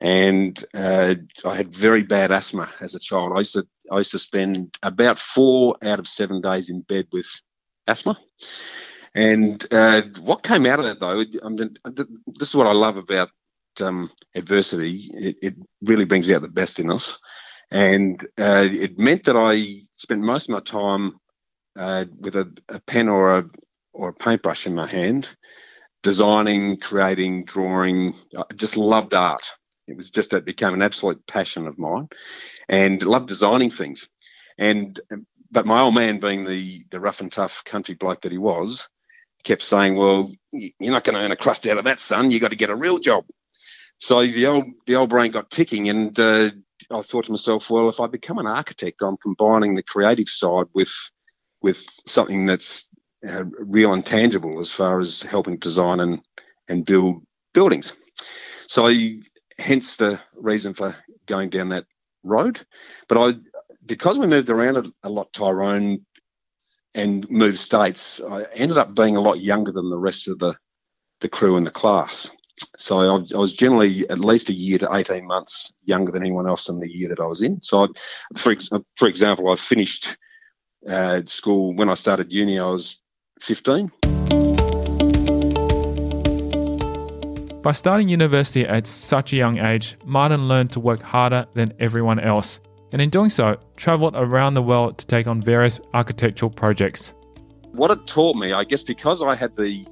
and 0.00 0.62
uh, 0.74 1.14
I 1.44 1.54
had 1.54 1.74
very 1.74 2.02
bad 2.02 2.32
asthma 2.32 2.70
as 2.80 2.94
a 2.94 3.00
child. 3.00 3.32
I 3.34 3.40
used 3.40 3.54
to 3.54 3.66
I 3.90 3.98
used 3.98 4.12
to 4.12 4.18
spend 4.18 4.76
about 4.82 5.18
four 5.18 5.76
out 5.82 5.98
of 5.98 6.08
seven 6.08 6.40
days 6.40 6.70
in 6.70 6.80
bed 6.80 7.06
with 7.12 7.26
asthma. 7.86 8.18
And 9.14 9.64
uh, 9.70 10.02
what 10.20 10.42
came 10.42 10.64
out 10.66 10.78
of 10.78 10.86
that, 10.86 11.00
though, 11.00 11.20
I 11.44 11.48
mean, 11.48 11.76
this 12.26 12.48
is 12.48 12.54
what 12.54 12.66
I 12.66 12.72
love 12.72 12.96
about 12.96 13.30
um, 13.80 14.10
adversity. 14.34 15.10
It, 15.14 15.36
it, 15.42 15.54
really 15.82 16.04
brings 16.04 16.30
out 16.30 16.42
the 16.42 16.48
best 16.48 16.78
in 16.78 16.90
us. 16.90 17.18
And 17.70 18.22
uh, 18.38 18.68
it 18.70 18.98
meant 18.98 19.24
that 19.24 19.36
I 19.36 19.82
spent 19.96 20.20
most 20.20 20.48
of 20.48 20.52
my 20.52 20.60
time 20.60 21.14
uh, 21.76 22.04
with 22.18 22.36
a, 22.36 22.52
a, 22.68 22.80
pen 22.80 23.08
or 23.08 23.38
a, 23.38 23.44
or 23.92 24.10
a 24.10 24.14
paintbrush 24.14 24.66
in 24.66 24.74
my 24.74 24.86
hand, 24.86 25.28
designing, 26.02 26.78
creating, 26.78 27.44
drawing. 27.44 28.14
I 28.36 28.44
just 28.54 28.76
loved 28.76 29.14
art. 29.14 29.50
It 29.88 29.96
was 29.96 30.10
just, 30.10 30.32
it 30.32 30.44
became 30.44 30.74
an 30.74 30.82
absolute 30.82 31.26
passion 31.26 31.66
of 31.66 31.78
mine 31.78 32.08
and 32.68 33.02
loved 33.02 33.28
designing 33.28 33.70
things. 33.70 34.08
And, 34.58 35.00
but 35.50 35.66
my 35.66 35.80
old 35.80 35.94
man, 35.94 36.20
being 36.20 36.44
the, 36.44 36.84
the 36.90 37.00
rough 37.00 37.20
and 37.20 37.32
tough 37.32 37.64
country 37.64 37.94
bloke 37.94 38.22
that 38.22 38.32
he 38.32 38.38
was, 38.38 38.86
kept 39.44 39.62
saying, 39.62 39.96
"Well, 39.96 40.32
you're 40.52 40.92
not 40.92 41.04
going 41.04 41.14
to 41.14 41.20
earn 41.22 41.32
a 41.32 41.36
crust 41.36 41.66
out 41.66 41.78
of 41.78 41.84
that, 41.84 42.00
son. 42.00 42.30
You 42.30 42.40
got 42.40 42.50
to 42.50 42.56
get 42.56 42.70
a 42.70 42.76
real 42.76 42.98
job." 42.98 43.24
So 43.98 44.20
the 44.24 44.46
old 44.46 44.64
the 44.86 44.96
old 44.96 45.10
brain 45.10 45.32
got 45.32 45.50
ticking, 45.50 45.88
and 45.88 46.18
uh, 46.18 46.50
I 46.90 47.02
thought 47.02 47.26
to 47.26 47.32
myself, 47.32 47.70
"Well, 47.70 47.88
if 47.88 48.00
I 48.00 48.06
become 48.06 48.38
an 48.38 48.46
architect, 48.46 49.02
I'm 49.02 49.16
combining 49.16 49.74
the 49.74 49.82
creative 49.82 50.28
side 50.28 50.66
with 50.74 50.92
with 51.60 51.84
something 52.06 52.46
that's 52.46 52.88
uh, 53.28 53.44
real 53.44 53.92
and 53.92 54.04
tangible 54.04 54.60
as 54.60 54.70
far 54.70 55.00
as 55.00 55.22
helping 55.22 55.58
design 55.58 56.00
and 56.00 56.22
and 56.68 56.84
build 56.84 57.22
buildings." 57.54 57.92
So, 58.66 58.90
hence 59.58 59.96
the 59.96 60.20
reason 60.34 60.74
for 60.74 60.96
going 61.26 61.50
down 61.50 61.68
that 61.70 61.84
road. 62.22 62.64
But 63.08 63.18
I, 63.18 63.34
because 63.84 64.18
we 64.18 64.26
moved 64.26 64.50
around 64.50 64.76
a, 64.78 64.84
a 65.02 65.10
lot, 65.10 65.32
Tyrone, 65.32 66.04
and 66.94 67.28
moved 67.30 67.58
states, 67.58 68.20
I 68.20 68.44
ended 68.54 68.78
up 68.78 68.94
being 68.94 69.16
a 69.16 69.20
lot 69.20 69.40
younger 69.40 69.72
than 69.72 69.90
the 69.90 69.98
rest 69.98 70.28
of 70.28 70.38
the 70.38 70.56
the 71.20 71.28
crew 71.28 71.56
in 71.56 71.64
the 71.64 71.70
class. 71.70 72.28
So 72.76 72.98
I, 72.98 73.38
was 73.38 73.52
generally 73.52 74.08
at 74.08 74.20
least 74.20 74.48
a 74.48 74.52
year 74.52 74.78
to 74.78 74.88
18 74.92 75.26
months 75.26 75.72
younger 75.84 76.12
than 76.12 76.22
anyone 76.22 76.48
else 76.48 76.68
in 76.68 76.80
the 76.80 76.92
year 76.92 77.08
that 77.08 77.20
I 77.20 77.26
was 77.26 77.42
in. 77.42 77.60
So, 77.62 77.84
I, 77.84 77.86
for, 78.36 78.54
for 78.96 79.08
example, 79.08 79.50
I 79.50 79.56
finished 79.56 80.16
uh, 80.88 81.22
school 81.26 81.74
when 81.74 81.88
I 81.88 81.94
started 81.94 82.32
uni, 82.32 82.58
I 82.58 82.66
was 82.66 82.98
15. 83.40 83.90
By 87.62 87.72
starting 87.72 88.08
university 88.08 88.66
at 88.66 88.88
such 88.88 89.32
a 89.32 89.36
young 89.36 89.60
age, 89.60 89.96
Martin 90.04 90.48
learned 90.48 90.72
to 90.72 90.80
work 90.80 91.02
harder 91.02 91.46
than 91.54 91.72
everyone 91.78 92.18
else, 92.18 92.58
and 92.92 93.00
in 93.00 93.10
doing 93.10 93.30
so, 93.30 93.56
travelled 93.76 94.14
around 94.14 94.54
the 94.54 94.62
world 94.62 94.98
to 94.98 95.06
take 95.06 95.26
on 95.26 95.42
various 95.42 95.80
architectural 95.94 96.50
projects. 96.50 97.14
What 97.72 97.90
it 97.90 98.06
taught 98.06 98.36
me, 98.36 98.52
I 98.52 98.64
guess, 98.64 98.82
because 98.82 99.22
I 99.22 99.34
had 99.34 99.56
the 99.56 99.86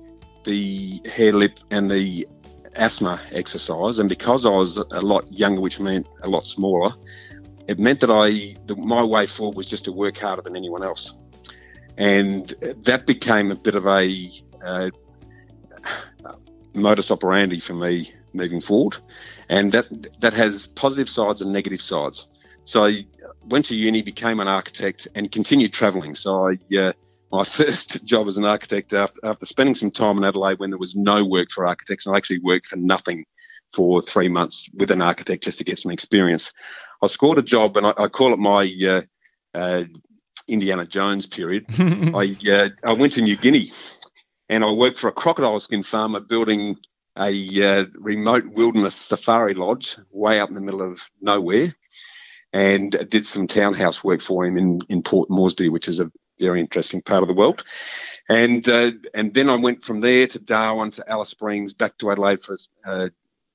the 0.44 1.00
hare 1.04 1.32
lip 1.32 1.58
and 1.70 1.90
the 1.90 2.26
asthma 2.74 3.20
exercise, 3.32 3.98
and 3.98 4.08
because 4.08 4.46
I 4.46 4.50
was 4.50 4.76
a 4.76 5.00
lot 5.00 5.30
younger, 5.32 5.60
which 5.60 5.80
meant 5.80 6.06
a 6.22 6.28
lot 6.28 6.46
smaller, 6.46 6.94
it 7.68 7.78
meant 7.78 8.00
that 8.00 8.10
I 8.10 8.56
the, 8.66 8.76
my 8.76 9.02
way 9.02 9.26
forward 9.26 9.56
was 9.56 9.66
just 9.66 9.84
to 9.84 9.92
work 9.92 10.18
harder 10.18 10.42
than 10.42 10.56
anyone 10.56 10.82
else, 10.82 11.14
and 11.96 12.54
that 12.84 13.06
became 13.06 13.50
a 13.50 13.56
bit 13.56 13.74
of 13.74 13.86
a 13.86 14.30
uh, 14.64 14.90
modus 16.74 17.10
operandi 17.10 17.60
for 17.60 17.74
me 17.74 18.12
moving 18.32 18.60
forward, 18.60 18.96
and 19.48 19.72
that 19.72 19.86
that 20.20 20.32
has 20.34 20.66
positive 20.66 21.08
sides 21.08 21.40
and 21.40 21.52
negative 21.52 21.80
sides. 21.80 22.26
So 22.64 22.84
I 22.84 23.06
went 23.46 23.66
to 23.66 23.76
uni, 23.76 24.02
became 24.02 24.40
an 24.40 24.48
architect, 24.48 25.08
and 25.14 25.30
continued 25.30 25.72
travelling. 25.72 26.14
So 26.14 26.48
I 26.48 26.76
uh, 26.76 26.92
my 27.32 27.44
first 27.58 28.04
job 28.04 28.28
as 28.28 28.36
an 28.36 28.44
architect 28.44 28.92
after, 28.92 29.20
after 29.24 29.46
spending 29.46 29.74
some 29.74 29.90
time 29.90 30.18
in 30.18 30.24
Adelaide 30.24 30.58
when 30.58 30.70
there 30.70 30.78
was 30.78 30.94
no 30.94 31.24
work 31.24 31.50
for 31.50 31.66
architects, 31.66 32.06
and 32.06 32.14
I 32.14 32.18
actually 32.18 32.40
worked 32.40 32.66
for 32.66 32.76
nothing 32.76 33.24
for 33.72 34.02
three 34.02 34.28
months 34.28 34.68
with 34.74 34.90
an 34.90 35.00
architect 35.00 35.44
just 35.44 35.58
to 35.58 35.64
get 35.64 35.78
some 35.78 35.92
experience. 35.92 36.52
I 37.02 37.06
scored 37.06 37.38
a 37.38 37.42
job, 37.42 37.76
and 37.76 37.86
I, 37.86 37.94
I 37.96 38.08
call 38.08 38.32
it 38.32 38.38
my 38.38 38.72
uh, 38.86 39.02
uh, 39.56 39.84
Indiana 40.48 40.86
Jones 40.86 41.26
period. 41.26 41.66
I 41.78 42.36
uh, 42.50 42.68
I 42.84 42.92
went 42.92 43.14
to 43.14 43.22
New 43.22 43.36
Guinea, 43.36 43.72
and 44.48 44.64
I 44.64 44.70
worked 44.70 44.98
for 44.98 45.08
a 45.08 45.12
crocodile 45.12 45.60
skin 45.60 45.82
farmer 45.82 46.20
building 46.20 46.76
a 47.18 47.62
uh, 47.64 47.84
remote 47.94 48.46
wilderness 48.46 48.94
safari 48.94 49.54
lodge 49.54 49.96
way 50.10 50.40
up 50.40 50.48
in 50.48 50.54
the 50.54 50.60
middle 50.60 50.82
of 50.82 51.00
nowhere, 51.20 51.74
and 52.52 53.08
did 53.08 53.26
some 53.26 53.46
townhouse 53.46 54.02
work 54.02 54.20
for 54.20 54.44
him 54.44 54.56
in 54.56 54.80
in 54.88 55.02
Port 55.02 55.30
Moresby, 55.30 55.68
which 55.68 55.88
is 55.88 56.00
a 56.00 56.10
very 56.38 56.60
interesting 56.60 57.02
part 57.02 57.22
of 57.22 57.28
the 57.28 57.34
world. 57.34 57.64
And 58.28 58.68
uh, 58.68 58.92
and 59.14 59.32
then 59.34 59.50
I 59.50 59.56
went 59.56 59.84
from 59.84 60.00
there 60.00 60.26
to 60.26 60.38
Darwin 60.38 60.90
to 60.92 61.08
Alice 61.08 61.30
Springs, 61.30 61.74
back 61.74 61.98
to 61.98 62.10
Adelaide 62.10 62.42
for 62.42 62.56
uh, 62.84 63.08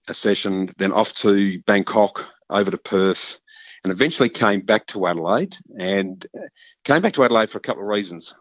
a 0.08 0.14
session, 0.14 0.72
then 0.78 0.92
off 0.92 1.14
to 1.16 1.62
Bangkok, 1.64 2.26
over 2.50 2.72
to 2.72 2.78
Perth, 2.78 3.40
and 3.84 3.92
eventually 3.92 4.30
came 4.30 4.62
back 4.62 4.86
to 4.88 5.08
Adelaide. 5.08 5.58
And 5.78 6.26
uh, 6.38 6.48
came 6.84 7.02
back 7.02 7.14
to 7.14 7.24
Adelaide 7.24 7.50
for 7.50 7.58
a 7.58 7.62
couple 7.62 7.84
of 7.84 7.90
reasons, 7.90 8.34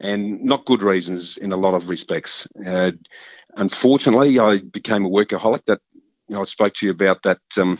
and 0.00 0.42
not 0.44 0.66
good 0.66 0.82
reasons 0.82 1.36
in 1.36 1.52
a 1.52 1.56
lot 1.56 1.74
of 1.74 1.88
respects. 1.88 2.46
Uh, 2.64 2.92
unfortunately, 3.56 4.38
I 4.38 4.58
became 4.58 5.04
a 5.04 5.10
workaholic. 5.10 5.64
That 5.66 5.80
you 6.28 6.36
know, 6.36 6.42
I 6.42 6.44
spoke 6.44 6.74
to 6.74 6.86
you 6.86 6.92
about 6.92 7.22
that 7.22 7.40
um, 7.56 7.78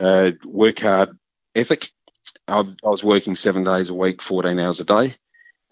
uh, 0.00 0.32
work 0.44 0.80
hard 0.80 1.10
ethic 1.56 1.90
I, 2.48 2.58
I 2.58 2.88
was 2.88 3.04
working 3.04 3.36
seven 3.36 3.64
days 3.64 3.88
a 3.88 3.94
week, 3.94 4.22
14 4.22 4.58
hours 4.58 4.80
a 4.80 4.84
day. 4.84 5.14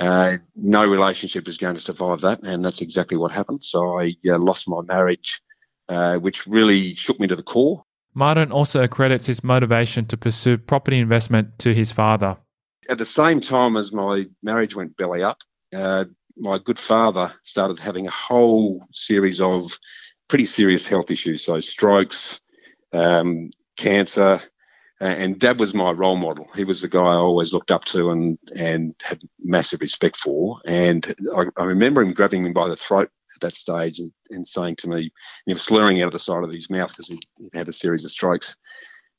Uh, 0.00 0.38
no 0.56 0.84
relationship 0.84 1.46
is 1.46 1.56
going 1.56 1.74
to 1.74 1.80
survive 1.80 2.20
that, 2.22 2.42
and 2.42 2.64
that's 2.64 2.80
exactly 2.80 3.16
what 3.16 3.30
happened. 3.30 3.64
So 3.64 3.98
I 3.98 4.14
uh, 4.28 4.38
lost 4.38 4.68
my 4.68 4.80
marriage, 4.82 5.40
uh, 5.88 6.16
which 6.16 6.46
really 6.46 6.94
shook 6.94 7.20
me 7.20 7.28
to 7.28 7.36
the 7.36 7.42
core. 7.42 7.84
Martin 8.12 8.52
also 8.52 8.82
accredits 8.82 9.26
his 9.26 9.42
motivation 9.42 10.06
to 10.06 10.16
pursue 10.16 10.58
property 10.58 10.98
investment 10.98 11.58
to 11.60 11.74
his 11.74 11.92
father. 11.92 12.36
At 12.88 12.98
the 12.98 13.06
same 13.06 13.40
time 13.40 13.76
as 13.76 13.92
my 13.92 14.26
marriage 14.42 14.74
went 14.74 14.96
belly 14.96 15.22
up, 15.22 15.38
uh, 15.74 16.04
my 16.36 16.58
good 16.58 16.78
father 16.78 17.32
started 17.44 17.78
having 17.78 18.06
a 18.06 18.10
whole 18.10 18.86
series 18.92 19.40
of 19.40 19.78
pretty 20.28 20.44
serious 20.44 20.86
health 20.86 21.10
issues, 21.10 21.44
so 21.44 21.60
strokes, 21.60 22.40
um, 22.92 23.50
cancer, 23.76 24.40
and 25.08 25.38
Dad 25.38 25.60
was 25.60 25.74
my 25.74 25.90
role 25.90 26.16
model. 26.16 26.48
He 26.54 26.64
was 26.64 26.80
the 26.80 26.88
guy 26.88 27.00
I 27.00 27.16
always 27.16 27.52
looked 27.52 27.70
up 27.70 27.84
to 27.86 28.10
and 28.10 28.38
and 28.56 28.94
had 29.02 29.20
massive 29.42 29.80
respect 29.80 30.16
for. 30.16 30.60
And 30.64 31.14
I, 31.36 31.44
I 31.56 31.64
remember 31.64 32.00
him 32.00 32.14
grabbing 32.14 32.42
me 32.42 32.52
by 32.52 32.68
the 32.68 32.76
throat 32.76 33.10
at 33.34 33.40
that 33.42 33.56
stage 33.56 33.98
and, 33.98 34.12
and 34.30 34.46
saying 34.46 34.76
to 34.76 34.88
me, 34.88 35.12
he 35.46 35.52
was 35.52 35.62
slurring 35.62 36.00
out 36.00 36.06
of 36.06 36.12
the 36.12 36.18
side 36.18 36.42
of 36.42 36.52
his 36.52 36.70
mouth 36.70 36.88
because 36.88 37.08
he 37.08 37.20
he'd 37.36 37.54
had 37.54 37.68
a 37.68 37.72
series 37.72 38.04
of 38.04 38.12
strokes. 38.12 38.56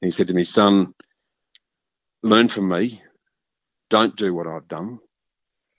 And 0.01 0.07
he 0.07 0.11
said 0.11 0.27
to 0.27 0.33
me, 0.33 0.43
"Son, 0.43 0.93
learn 2.23 2.47
from 2.47 2.67
me. 2.67 3.01
Don't 3.89 4.15
do 4.15 4.33
what 4.33 4.47
I've 4.47 4.67
done. 4.67 4.99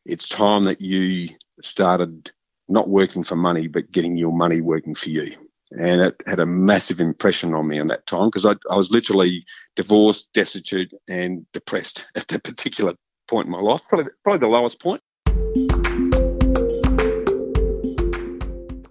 It's 0.04 0.28
time 0.28 0.64
that 0.64 0.80
you 0.80 1.30
started 1.62 2.30
not 2.68 2.88
working 2.88 3.25
for 3.25 3.34
money, 3.34 3.66
but 3.66 3.90
getting 3.90 4.16
your 4.16 4.32
money 4.32 4.60
working 4.60 4.94
for 4.94 5.08
you." 5.08 5.46
And 5.73 6.00
it 6.00 6.23
had 6.26 6.40
a 6.40 6.46
massive 6.46 7.00
impression 7.00 7.54
on 7.54 7.66
me 7.66 7.78
in 7.78 7.88
that 7.88 8.06
time 8.06 8.28
because 8.28 8.46
I, 8.46 8.52
I, 8.70 8.76
was 8.76 8.90
literally 8.90 9.44
divorced, 9.75 10.28
destitute, 10.32 10.92
and 11.08 11.44
depressed 11.52 12.06
at 12.14 12.28
that 12.28 12.44
particular 12.44 12.94
point 13.28 13.46
in 13.46 13.52
my 13.52 13.61
life. 13.61 13.82
Probably, 13.88 14.11
probably 14.23 14.40
the 14.40 14.49
lowest 14.49 14.80
point. 14.80 15.02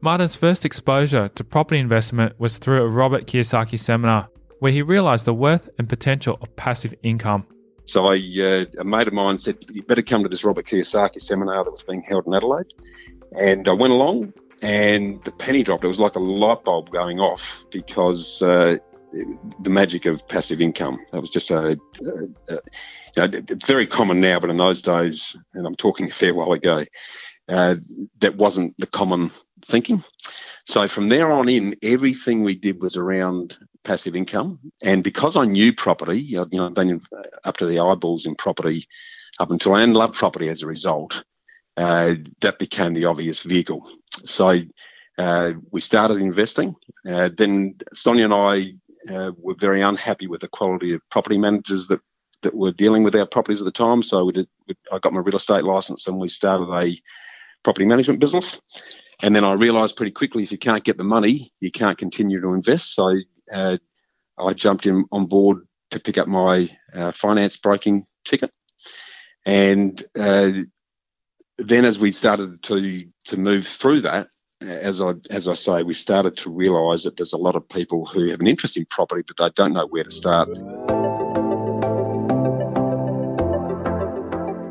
Martin's 0.02 0.36
first 0.36 0.66
exposure 0.66 1.30
to 1.30 1.44
property 1.44 1.80
investment 1.80 2.40
was 2.40 2.60
through 2.60 2.84
a 2.84 2.88
Robert 2.88 3.26
Kiyosaki 3.26 3.80
seminar, 3.80 4.30
where 4.60 4.72
he 4.72 4.82
realized 4.82 5.26
the 5.26 5.34
worth 5.34 5.70
and 5.80 5.90
potential 5.90 6.38
of 6.42 6.56
passive 6.56 6.94
income. 7.02 7.48
So 7.86 8.06
I, 8.06 8.16
uh, 8.16 8.66
a 8.80 8.84
mate 8.84 9.08
of 9.08 9.14
mine 9.14 9.40
said, 9.40 9.58
"You 9.72 9.84
better 9.84 10.02
come 10.02 10.24
to 10.24 10.30
this 10.30 10.44
Robert 10.44 10.68
Kiyosaki 10.68 11.22
seminar 11.22 11.64
that 11.64 11.72
was 11.72 11.84
being 11.84 12.02
held 12.02 12.28
in 12.28 12.34
Adelaide." 12.34 12.74
And 13.36 13.68
I 13.68 13.74
went 13.74 13.94
along, 13.94 14.34
and 14.62 15.24
the 15.24 15.32
penny 15.32 15.64
dropped. 15.64 15.84
It 15.84 15.88
was 15.88 16.00
like 16.00 16.16
a 16.16 16.20
light 16.20 16.64
bulb 16.64 16.90
going 16.92 17.20
off 17.20 17.66
because 17.72 18.42
uh, 18.42 18.78
the 19.60 19.70
magic 19.70 20.06
of 20.06 20.28
passive 20.28 20.62
income. 20.62 21.00
That 21.12 21.22
was 21.22 21.30
just 21.30 21.50
a, 21.52 21.58
a, 21.60 22.54
a, 22.54 22.60
you 23.16 23.28
know, 23.28 23.42
very 23.66 23.88
common 23.88 24.20
now, 24.20 24.40
but 24.40 24.50
in 24.50 24.58
those 24.58 24.82
days, 24.82 25.36
and 25.54 25.66
I'm 25.66 25.76
talking 25.76 26.10
a 26.10 26.14
fair 26.14 26.34
while 26.34 26.52
ago, 26.52 26.86
uh, 27.48 27.76
that 28.20 28.36
wasn't 28.36 28.76
the 28.78 28.88
common 28.88 29.32
thinking. 29.66 30.04
So 30.66 30.88
from 30.88 31.10
there 31.10 31.32
on 31.32 31.48
in, 31.48 31.76
everything 31.84 32.44
we 32.44 32.56
did 32.56 32.82
was 32.82 32.98
around 32.98 33.58
passive 33.84 34.16
income. 34.16 34.60
And 34.82 35.04
because 35.04 35.36
I 35.36 35.46
knew 35.46 35.74
property, 35.74 36.20
you 36.20 36.44
know, 36.52 36.66
I've 36.66 36.74
been 36.74 37.02
up 37.44 37.58
to 37.58 37.66
the 37.66 37.80
eyeballs 37.80 38.26
in 38.26 38.36
property 38.36 38.88
up 39.40 39.52
until 39.52 39.76
I 39.76 39.84
and 39.84 39.96
loved 39.96 40.16
property 40.16 40.50
as 40.50 40.64
a 40.64 40.68
result 40.68 41.24
uh, 41.78 42.16
that 42.42 42.60
became 42.60 42.94
the 42.94 43.06
obvious 43.06 43.40
vehicle. 43.40 43.90
So 44.24 44.62
uh, 45.18 45.52
we 45.72 45.82
started 45.82 46.18
investing. 46.18 46.76
Uh, 47.08 47.30
then 47.36 47.76
Sonia 47.94 48.26
and 48.26 48.34
I 48.34 49.14
uh, 49.14 49.32
were 49.38 49.56
very 49.58 49.82
unhappy 49.82 50.28
with 50.28 50.42
the 50.42 50.48
quality 50.48 50.94
of 50.94 51.02
property 51.10 51.38
managers 51.38 51.88
that, 51.88 52.00
that 52.42 52.56
were 52.56 52.72
dealing 52.72 53.04
with 53.04 53.16
our 53.16 53.26
properties 53.26 53.62
at 53.62 53.66
the 53.66 53.72
time. 53.72 54.04
So 54.04 54.26
we 54.26 54.34
did, 54.34 54.48
we, 54.68 54.76
I 54.92 55.00
got 55.00 55.14
my 55.14 55.20
real 55.20 55.36
estate 55.36 55.64
license 55.64 56.08
and 56.08 56.18
we 56.18 56.30
started 56.30 56.70
a 56.72 56.98
property 57.64 57.86
management 57.86 58.20
business. 58.20 58.60
And 59.22 59.36
then 59.36 59.46
I 59.46 59.54
realised 59.54 59.96
pretty 59.96 60.12
quickly 60.12 60.44
if 60.44 60.52
you 60.52 60.58
can't 60.58 60.84
get 60.84 60.98
the 60.98 61.04
money, 61.04 61.52
you 61.62 61.72
can't 61.72 61.98
continue 61.98 62.42
to 62.42 62.54
invest. 62.54 62.94
So 62.94 63.18
uh, 63.54 63.78
I 64.38 64.54
jumped 64.54 64.86
in 64.86 65.06
on 65.12 65.28
board 65.28 65.60
to 65.92 66.00
pick 66.00 66.18
up 66.18 66.28
my 66.28 66.70
finance 67.14 67.56
broking 67.56 68.06
ticket. 68.26 68.52
And 69.46 70.04
then 71.58 71.86
as 71.86 72.00
we 72.00 72.12
started 72.12 72.62
to 72.64 73.06
to 73.26 73.38
move 73.38 73.68
through 73.68 74.02
that, 74.02 74.28
as 74.62 75.02
I 75.02 75.14
as 75.30 75.48
I 75.48 75.54
say, 75.54 75.84
we 75.84 75.94
started 75.94 76.38
to 76.38 76.50
realise 76.50 77.04
that 77.04 77.18
there's 77.18 77.34
a 77.34 77.38
lot 77.38 77.56
of 77.56 77.68
people 77.70 78.06
who 78.06 78.30
have 78.30 78.40
an 78.40 78.48
interest 78.48 78.78
in 78.78 78.86
property, 78.86 79.24
but 79.26 79.38
they 79.38 79.50
don't 79.56 79.74
know 79.74 79.88
where 79.88 80.04
to 80.04 80.12
start. 80.12 80.50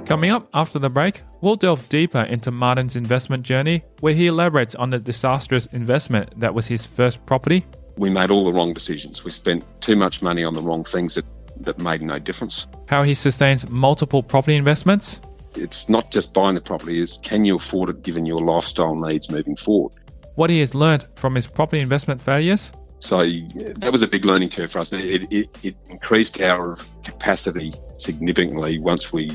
Coming 0.06 0.30
up 0.30 0.48
after 0.52 0.78
the 0.78 0.90
break, 0.90 1.22
we'll 1.40 1.56
delve 1.56 1.88
deeper 1.88 2.20
into 2.20 2.50
Martin's 2.50 2.94
investment 2.94 3.42
journey, 3.42 3.82
where 4.00 4.12
he 4.12 4.26
elaborates 4.26 4.74
on 4.74 4.90
the 4.90 4.98
disastrous 4.98 5.66
investment 5.66 6.38
that 6.38 6.54
was 6.54 6.66
his 6.66 6.84
first 6.84 7.24
property. 7.24 7.66
We 7.96 8.10
made 8.10 8.30
all 8.30 8.44
the 8.44 8.52
wrong 8.52 8.74
decisions. 8.74 9.24
We 9.24 9.30
spent 9.30 9.64
too 9.80 9.96
much 9.96 10.20
money 10.20 10.44
on 10.44 10.52
the 10.52 10.60
wrong 10.60 10.84
things 10.84 11.14
that, 11.14 11.24
that 11.60 11.78
made 11.78 12.02
no 12.02 12.18
difference. 12.18 12.66
How 12.86 13.02
he 13.02 13.14
sustains 13.14 13.68
multiple 13.70 14.22
property 14.22 14.56
investments, 14.56 15.20
it's 15.56 15.88
not 15.88 16.10
just 16.10 16.32
buying 16.32 16.54
the 16.54 16.60
property, 16.60 17.00
is 17.00 17.18
can 17.22 17.44
you 17.44 17.56
afford 17.56 17.90
it 17.90 18.02
given 18.02 18.26
your 18.26 18.40
lifestyle 18.40 18.94
needs 18.94 19.30
moving 19.30 19.56
forward? 19.56 19.94
What 20.34 20.50
he 20.50 20.60
has 20.60 20.74
learned 20.74 21.06
from 21.14 21.34
his 21.34 21.46
property 21.46 21.80
investment 21.80 22.20
failures? 22.20 22.72
So 22.98 23.18
that 23.18 23.90
was 23.92 24.02
a 24.02 24.06
big 24.06 24.24
learning 24.24 24.50
curve 24.50 24.72
for 24.72 24.78
us. 24.78 24.92
It, 24.92 25.32
it, 25.32 25.58
it 25.62 25.76
increased 25.90 26.40
our 26.40 26.78
capacity 27.04 27.72
significantly 27.98 28.78
once 28.78 29.12
we 29.12 29.30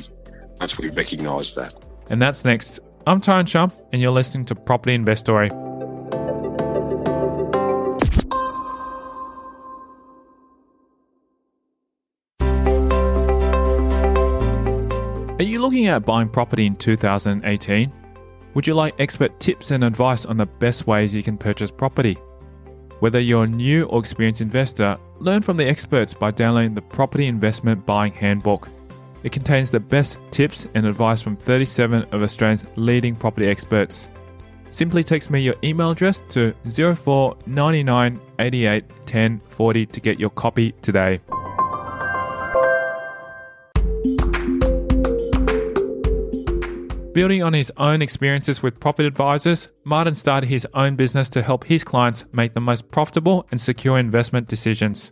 once 0.59 0.77
we 0.77 0.89
recognised 0.89 1.55
that. 1.55 1.73
And 2.09 2.21
that's 2.21 2.43
next. 2.43 2.79
I'm 3.07 3.21
Tyrone 3.21 3.45
Shum, 3.45 3.71
and 3.93 4.01
you're 4.01 4.11
listening 4.11 4.45
to 4.45 4.55
Property 4.55 4.93
Investory. 4.93 5.49
Are 15.39 15.45
you 15.45 15.61
looking 15.61 15.87
at 15.87 16.03
buying 16.03 16.27
property 16.27 16.65
in 16.65 16.75
2018? 16.75 17.93
Would 18.53 18.67
you 18.67 18.73
like 18.73 18.93
expert 18.99 19.39
tips 19.39 19.71
and 19.71 19.85
advice 19.85 20.25
on 20.25 20.35
the 20.35 20.45
best 20.45 20.85
ways 20.85 21.15
you 21.15 21.23
can 21.23 21.37
purchase 21.37 21.71
property? 21.71 22.15
Whether 22.99 23.21
you're 23.21 23.45
a 23.45 23.47
new 23.47 23.85
or 23.85 24.01
experienced 24.01 24.41
investor, 24.41 24.97
learn 25.19 25.41
from 25.41 25.55
the 25.55 25.65
experts 25.65 26.13
by 26.13 26.31
downloading 26.31 26.73
the 26.73 26.81
Property 26.81 27.27
Investment 27.27 27.85
Buying 27.85 28.11
Handbook. 28.11 28.67
It 29.23 29.31
contains 29.31 29.71
the 29.71 29.79
best 29.79 30.19
tips 30.29 30.67
and 30.73 30.85
advice 30.85 31.21
from 31.21 31.37
37 31.37 32.03
of 32.11 32.21
Australia's 32.21 32.65
leading 32.75 33.15
property 33.15 33.47
experts. 33.47 34.09
Simply 34.71 35.05
text 35.05 35.31
me 35.31 35.39
your 35.39 35.55
email 35.63 35.91
address 35.91 36.21
to 36.31 36.53
04 36.67 37.37
99 37.45 38.19
88 38.39 38.83
10 39.05 39.41
40 39.47 39.85
to 39.85 39.99
get 40.01 40.19
your 40.19 40.31
copy 40.31 40.73
today. 40.81 41.21
Building 47.19 47.43
on 47.43 47.51
his 47.51 47.69
own 47.75 48.01
experiences 48.01 48.63
with 48.63 48.79
property 48.79 49.05
advisors, 49.05 49.67
Martin 49.83 50.15
started 50.15 50.47
his 50.47 50.65
own 50.73 50.95
business 50.95 51.29
to 51.31 51.41
help 51.41 51.65
his 51.65 51.83
clients 51.83 52.23
make 52.31 52.53
the 52.53 52.61
most 52.61 52.91
profitable 52.91 53.45
and 53.51 53.59
secure 53.59 53.99
investment 53.99 54.47
decisions. 54.47 55.11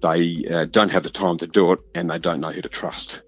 They 0.00 0.46
uh, 0.48 0.66
don't 0.66 0.90
have 0.90 1.02
the 1.02 1.10
time 1.10 1.38
to 1.38 1.48
do 1.48 1.72
it 1.72 1.80
and 1.96 2.08
they 2.08 2.20
don't 2.20 2.38
know 2.38 2.52
who 2.52 2.62
to 2.62 2.68
trust. 2.68 3.22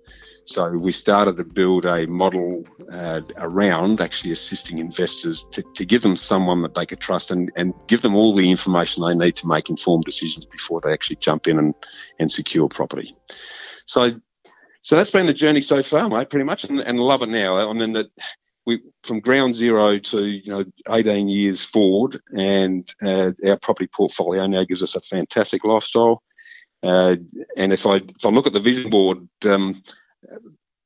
So 0.45 0.71
we 0.71 0.93
started 0.93 1.37
to 1.39 1.43
build 1.43 1.85
a 1.85 2.07
model 2.07 2.65
uh, 2.93 3.23
around 3.39 4.01
actually 4.01 4.31
assisting 4.31 4.79
investors 4.79 5.45
to, 5.51 5.65
to 5.75 5.85
give 5.85 6.03
them 6.03 6.17
someone 6.17 6.63
that 6.63 6.77
they 6.77 6.87
could 6.87 7.01
trust 7.01 7.33
and, 7.33 7.51
and 7.57 7.75
give 7.89 8.03
them 8.03 8.15
all 8.15 8.37
the 8.37 8.53
information 8.53 9.03
they 9.03 9.17
need 9.17 9.35
to 9.35 9.49
make 9.49 9.69
informed 9.69 10.05
decisions 10.05 10.47
before 10.47 10.81
they 10.81 10.93
actually 10.93 11.17
jump 11.17 11.49
in 11.49 11.59
and, 11.59 11.75
and 12.21 12.31
secure 12.31 12.69
property. 12.69 13.17
So 13.87 14.13
so 14.83 14.97
that's 14.97 15.11
been 15.11 15.27
the 15.27 15.35
journey 15.35 15.61
so 15.61 15.83
far, 15.83 16.09
mate, 16.09 16.29
pretty 16.29 16.45
much, 16.45 16.65
and, 16.65 16.81
and 16.81 16.99
love 16.99 17.23
it 17.23 17.29
now. 17.29 17.71
I 17.71 17.73
mean, 17.73 17.93
that 17.93 18.11
we 18.67 18.81
from 19.05 19.21
ground 19.21 19.55
zero 19.55 19.99
to 19.99 20.27
you 20.27 20.51
know 20.51 20.65
18 20.89 21.29
years 21.29 21.63
forward, 21.63 22.21
and 22.37 22.89
uh, 23.03 23.33
our 23.47 23.57
property 23.57 23.89
portfolio 23.89 24.47
now 24.47 24.65
gives 24.65 24.83
us 24.83 24.97
a 24.97 25.01
fantastic 25.01 25.65
lifestyle. 25.65 26.23
Uh, 26.83 27.17
and 27.57 27.73
if 27.73 27.87
I 27.87 27.97
if 27.97 28.25
I 28.25 28.29
look 28.29 28.47
at 28.47 28.53
the 28.53 28.61
vision 28.61 28.91
board, 28.91 29.29
um, 29.47 29.83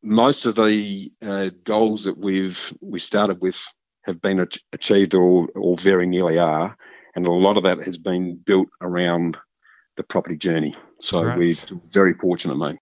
most 0.02 0.44
of 0.44 0.54
the 0.54 1.10
uh, 1.22 1.50
goals 1.64 2.04
that 2.04 2.18
we've 2.18 2.72
we 2.80 2.98
started 2.98 3.40
with 3.40 3.58
have 4.04 4.20
been 4.20 4.46
achieved 4.72 5.14
or 5.14 5.48
or 5.54 5.76
very 5.78 6.06
nearly 6.06 6.38
are, 6.38 6.76
and 7.14 7.26
a 7.26 7.32
lot 7.32 7.56
of 7.56 7.62
that 7.64 7.84
has 7.84 7.96
been 7.96 8.36
built 8.36 8.68
around 8.82 9.38
the 9.96 10.02
property 10.02 10.36
journey. 10.36 10.74
So 11.00 11.22
we're 11.36 11.54
very 11.90 12.12
fortunate, 12.12 12.56
mate. 12.56 12.78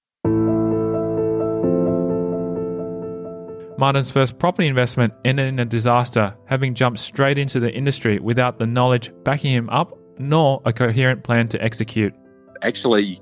Martin's 3.84 4.10
first 4.10 4.38
property 4.38 4.66
investment 4.66 5.12
ended 5.26 5.46
in 5.46 5.58
a 5.58 5.64
disaster, 5.66 6.34
having 6.46 6.72
jumped 6.72 6.98
straight 6.98 7.36
into 7.36 7.60
the 7.60 7.70
industry 7.70 8.18
without 8.18 8.58
the 8.58 8.66
knowledge 8.66 9.12
backing 9.24 9.52
him 9.52 9.68
up 9.68 9.92
nor 10.18 10.62
a 10.64 10.72
coherent 10.72 11.22
plan 11.22 11.48
to 11.48 11.62
execute. 11.62 12.14
Actually, 12.62 13.20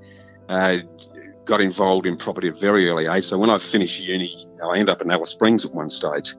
uh, 0.48 0.76
got 1.46 1.60
involved 1.60 2.06
in 2.06 2.16
property 2.16 2.46
at 2.46 2.60
very 2.60 2.88
early 2.88 3.08
age. 3.08 3.24
So 3.24 3.38
when 3.38 3.50
I 3.50 3.58
finished 3.58 3.98
uni, 4.02 4.36
I 4.64 4.78
ended 4.78 4.90
up 4.90 5.02
in 5.02 5.10
Alice 5.10 5.30
Springs 5.30 5.64
at 5.64 5.74
one 5.74 5.90
stage. 5.90 6.36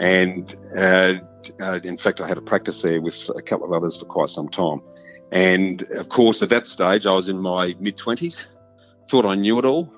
And 0.00 0.56
uh, 0.74 1.16
uh, 1.60 1.80
in 1.84 1.98
fact, 1.98 2.22
I 2.22 2.26
had 2.26 2.38
a 2.38 2.40
practice 2.42 2.80
there 2.80 3.02
with 3.02 3.30
a 3.36 3.42
couple 3.42 3.66
of 3.66 3.72
others 3.72 3.98
for 3.98 4.06
quite 4.06 4.30
some 4.30 4.48
time. 4.48 4.80
And 5.32 5.82
of 5.90 6.08
course, 6.08 6.40
at 6.40 6.48
that 6.48 6.66
stage, 6.66 7.04
I 7.04 7.12
was 7.12 7.28
in 7.28 7.42
my 7.42 7.74
mid 7.78 7.98
20s, 7.98 8.46
thought 9.10 9.26
I 9.26 9.34
knew 9.34 9.58
it 9.58 9.66
all, 9.66 9.92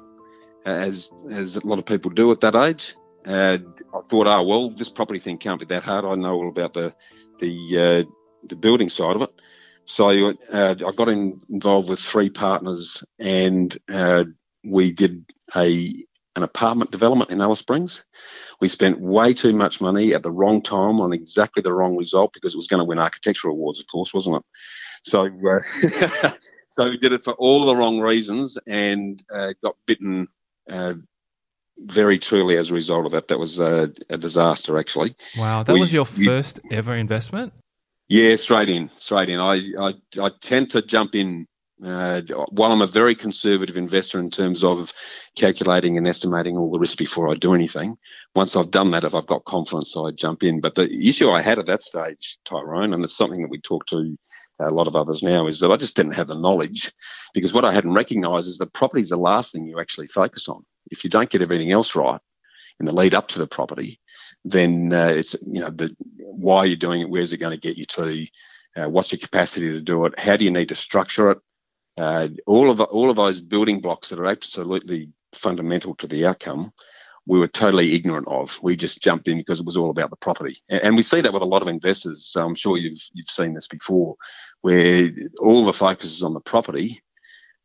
as, 0.67 1.11
as 1.31 1.55
a 1.55 1.64
lot 1.64 1.79
of 1.79 1.87
people 1.87 2.11
do 2.11 2.33
at 2.33 2.41
that 2.41 2.57
age. 2.57 2.97
Uh, 3.29 3.59
I 3.95 4.01
thought, 4.09 4.27
oh 4.27 4.43
well, 4.43 4.71
this 4.71 4.88
property 4.88 5.21
thing 5.21 5.37
can't 5.37 5.61
be 5.61 5.67
that 5.67 5.83
hard. 5.83 6.05
I 6.07 6.14
know 6.14 6.33
all 6.35 6.49
about 6.49 6.73
the 6.73 6.95
the 7.41 8.07
uh, 8.09 8.11
the 8.49 8.57
building 8.57 8.88
side 8.88 9.17
of 9.17 9.23
it. 9.23 9.31
So 9.85 10.35
uh, 10.53 10.75
I 10.87 10.93
got 10.93 11.09
in, 11.09 11.38
involved 11.51 11.88
with 11.88 12.01
three 12.01 12.31
partners, 12.31 13.03
and 13.19 13.77
uh, 13.88 14.25
we 14.64 14.93
did 14.93 15.25
a 15.55 15.95
an 16.37 16.43
apartment 16.43 16.91
development 16.91 17.31
in 17.31 17.41
Alice 17.41 17.59
Springs. 17.59 18.05
We 18.61 18.69
spent 18.69 19.01
way 19.01 19.35
too 19.35 19.53
much 19.53 19.81
money 19.81 20.14
at 20.14 20.23
the 20.23 20.31
wrong 20.31 20.62
time 20.62 21.01
on 21.01 21.12
exactly 21.12 21.62
the 21.62 21.73
wrong 21.73 21.97
result 21.97 22.33
because 22.33 22.55
it 22.55 22.59
was 22.59 22.69
going 22.69 22.79
to 22.79 22.85
win 22.85 22.99
architectural 22.99 23.55
awards, 23.55 23.81
of 23.81 23.87
course, 23.88 24.14
wasn't 24.14 24.37
it? 24.37 24.43
So, 25.03 25.27
uh, 25.27 26.31
so 26.71 26.91
we 26.91 26.97
did 26.97 27.12
it 27.12 27.25
for 27.25 27.33
all 27.35 27.67
the 27.67 27.77
wrong 27.77 28.01
reasons 28.01 28.57
and 28.67 29.23
uh, 29.35 29.53
got 29.62 29.77
bitten 29.85 30.29
uh, 30.71 30.95
very 31.79 32.19
truly 32.19 32.57
as 32.57 32.71
a 32.71 32.75
result 32.75 33.07
of 33.07 33.12
that. 33.12 33.29
That 33.29 33.38
was 33.38 33.59
a, 33.59 33.91
a 34.11 34.19
disaster, 34.19 34.79
actually. 34.79 35.14
Wow, 35.37 35.62
that 35.62 35.73
we, 35.73 35.81
was 35.81 35.93
your 35.93 36.05
first 36.05 36.61
we, 36.69 36.77
ever 36.77 36.95
investment. 36.95 37.53
Yeah, 38.09 38.37
straight 38.37 38.69
in, 38.69 38.91
straight 38.97 39.29
in. 39.29 39.38
I 39.38 39.73
I, 39.79 39.95
I 40.21 40.31
tend 40.41 40.71
to 40.73 40.83
jump 40.83 41.14
in. 41.14 41.47
Uh, 41.85 42.21
while 42.51 42.73
I'm 42.73 42.83
a 42.83 42.88
very 42.88 43.14
conservative 43.14 43.77
investor 43.77 44.19
in 44.19 44.31
terms 44.31 44.64
of 44.64 44.93
calculating 45.37 45.97
and 45.97 46.09
estimating 46.09 46.57
all 46.57 46.73
the 46.73 46.79
risk 46.81 46.99
before 46.99 47.31
I 47.31 47.35
do 47.35 47.55
anything, 47.55 47.97
once 48.35 48.57
I've 48.57 48.73
done 48.73 48.91
that, 48.91 49.05
if 49.05 49.14
I've 49.14 49.29
got 49.29 49.45
confidence, 49.45 49.97
I 49.97 50.11
jump 50.11 50.43
in. 50.43 50.61
But 50.61 50.75
the 50.75 50.91
issue 51.09 51.31
I 51.31 51.41
had 51.41 51.61
at 51.61 51.67
that 51.67 51.83
stage, 51.83 52.37
Tyrone, 52.45 52.93
and 52.93 53.05
it's 53.05 53.17
something 53.17 53.43
that 53.43 53.51
we 53.51 53.61
talk 53.61 53.87
to 53.87 54.19
a 54.59 54.71
lot 54.71 54.88
of 54.88 54.97
others 54.97 55.23
now, 55.23 55.47
is 55.47 55.61
that 55.61 55.71
I 55.71 55.77
just 55.77 55.95
didn't 55.95 56.14
have 56.14 56.27
the 56.27 56.35
knowledge 56.35 56.93
because 57.33 57.55
what 57.55 57.64
I 57.64 57.73
hadn't 57.73 57.95
recognised 57.95 58.49
is 58.49 58.59
that 58.59 58.73
property 58.73 59.03
is 59.03 59.11
the 59.11 59.17
last 59.17 59.53
thing 59.53 59.64
you 59.64 59.79
actually 59.79 60.09
focus 60.09 60.49
on 60.49 60.64
if 60.90 61.05
you 61.05 61.11
don't 61.11 61.31
get 61.31 61.42
everything 61.42 61.72
else 61.72 61.94
right 61.94 62.20
in 62.81 62.87
the 62.87 62.94
lead 62.94 63.14
up 63.14 63.29
to 63.29 63.38
the 63.38 63.46
property, 63.46 64.01
then 64.44 64.92
uh, 64.92 65.09
it's 65.09 65.35
you 65.46 65.61
know 65.61 65.70
the 65.70 65.94
why 66.18 66.59
are 66.59 66.66
you're 66.66 66.77
doing 66.77 67.01
it, 67.01 67.11
where's 67.11 67.33
it 67.33 67.38
going 67.38 67.59
to 67.59 67.61
get 67.61 67.77
you 67.77 67.85
to, 67.87 68.27
uh, 68.77 68.88
what's 68.88 69.12
your 69.12 69.18
capacity 69.18 69.70
to 69.72 69.81
do 69.81 70.05
it, 70.05 70.18
how 70.18 70.37
do 70.37 70.44
you 70.44 70.51
need 70.51 70.68
to 70.68 70.74
structure 70.74 71.31
it, 71.31 71.38
uh, 71.98 72.29
all 72.46 72.70
of 72.70 72.81
all 72.81 73.11
of 73.11 73.16
those 73.16 73.40
building 73.40 73.81
blocks 73.81 74.09
that 74.09 74.20
are 74.20 74.27
absolutely 74.27 75.11
fundamental 75.35 75.94
to 75.96 76.07
the 76.07 76.27
outcome. 76.27 76.72
We 77.27 77.38
were 77.38 77.48
totally 77.48 77.94
ignorant 77.94 78.27
of. 78.29 78.59
We 78.62 78.77
just 78.77 79.03
jumped 79.03 79.29
in 79.29 79.37
because 79.37 79.61
it 79.61 79.66
was 79.66 79.77
all 79.77 79.90
about 79.90 80.11
the 80.11 80.16
property, 80.16 80.62
and, 80.68 80.81
and 80.83 80.96
we 80.96 81.03
see 81.03 81.20
that 81.20 81.33
with 81.33 81.42
a 81.42 81.46
lot 81.46 81.61
of 81.61 81.68
investors. 81.68 82.27
So 82.27 82.44
I'm 82.44 82.55
sure 82.55 82.79
you've 82.79 83.03
you've 83.12 83.29
seen 83.29 83.53
this 83.53 83.68
before, 83.68 84.16
where 84.62 85.11
all 85.40 85.66
the 85.66 85.72
focus 85.72 86.12
is 86.12 86.22
on 86.22 86.35
the 86.35 86.40
property, 86.40 87.03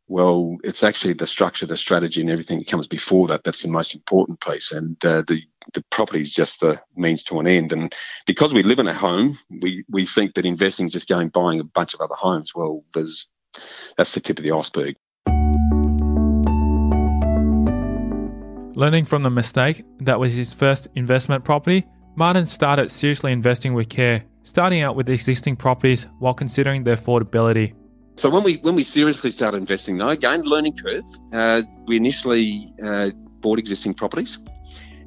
well, 0.06 0.56
it's 0.62 0.82
actually 0.82 1.14
the 1.14 1.26
structure, 1.26 1.66
the 1.66 1.76
strategy, 1.76 2.20
and 2.20 2.30
everything 2.30 2.58
that 2.58 2.68
comes 2.68 2.86
before 2.86 3.26
that 3.28 3.44
that's 3.44 3.62
the 3.62 3.68
most 3.68 3.94
important 3.94 4.40
piece. 4.40 4.70
And 4.70 5.02
uh, 5.04 5.22
the 5.26 5.42
the 5.72 5.82
property 5.90 6.20
is 6.20 6.30
just 6.30 6.60
the 6.60 6.80
means 6.94 7.24
to 7.24 7.40
an 7.40 7.46
end. 7.46 7.72
And 7.72 7.94
because 8.26 8.52
we 8.52 8.62
live 8.62 8.78
in 8.78 8.86
a 8.86 8.94
home, 8.94 9.38
we 9.62 9.84
we 9.88 10.04
think 10.04 10.34
that 10.34 10.44
investing 10.44 10.86
is 10.86 10.92
just 10.92 11.08
going 11.08 11.30
buying 11.30 11.60
a 11.60 11.64
bunch 11.64 11.94
of 11.94 12.00
other 12.00 12.14
homes. 12.14 12.54
Well, 12.54 12.84
there's 12.92 13.26
that's 13.96 14.12
the 14.12 14.20
tip 14.20 14.38
of 14.38 14.44
the 14.44 14.52
iceberg. 14.52 14.96
Learning 18.76 19.04
from 19.04 19.22
the 19.22 19.30
mistake 19.30 19.84
that 20.00 20.18
was 20.18 20.34
his 20.34 20.52
first 20.52 20.88
investment 20.96 21.44
property, 21.44 21.86
Martin 22.16 22.44
started 22.44 22.90
seriously 22.90 23.32
investing 23.32 23.72
with 23.72 23.88
care, 23.88 24.24
starting 24.42 24.82
out 24.82 24.96
with 24.96 25.08
existing 25.08 25.56
properties 25.56 26.08
while 26.18 26.34
considering 26.34 26.82
their 26.84 26.96
affordability. 26.96 27.72
So 28.16 28.30
when 28.30 28.44
we 28.44 28.56
when 28.58 28.74
we 28.74 28.84
seriously 28.84 29.30
started 29.30 29.58
investing, 29.58 29.98
though, 29.98 30.10
again 30.10 30.42
learning 30.42 30.76
curve. 30.76 31.04
Uh, 31.32 31.62
we 31.86 31.96
initially 31.96 32.72
uh, 32.82 33.10
bought 33.40 33.58
existing 33.58 33.94
properties, 33.94 34.38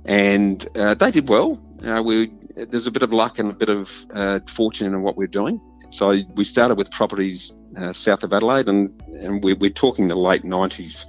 and 0.06 0.68
uh, 0.76 0.94
they 0.94 1.12
did 1.12 1.30
well. 1.30 1.60
Uh, 1.86 2.02
we 2.04 2.34
there's 2.56 2.88
a 2.88 2.92
bit 2.92 3.04
of 3.04 3.14
luck 3.14 3.40
and 3.40 3.50
a 3.50 3.54
bit 3.54 3.70
of 3.70 3.90
uh, 4.14 4.40
fortune 4.54 4.88
in 4.94 5.02
what 5.04 5.16
we're 5.16 5.28
doing. 5.28 5.62
So 5.90 6.18
we 6.36 6.44
started 6.44 6.78
with 6.78 6.92
properties 6.92 7.54
uh, 7.78 7.94
south 7.94 8.24
of 8.24 8.34
Adelaide, 8.34 8.68
and 8.68 9.02
and 9.14 9.42
we're, 9.42 9.56
we're 9.56 9.70
talking 9.70 10.10
the 10.10 10.16
late 10.16 10.44
'90s, 10.44 11.06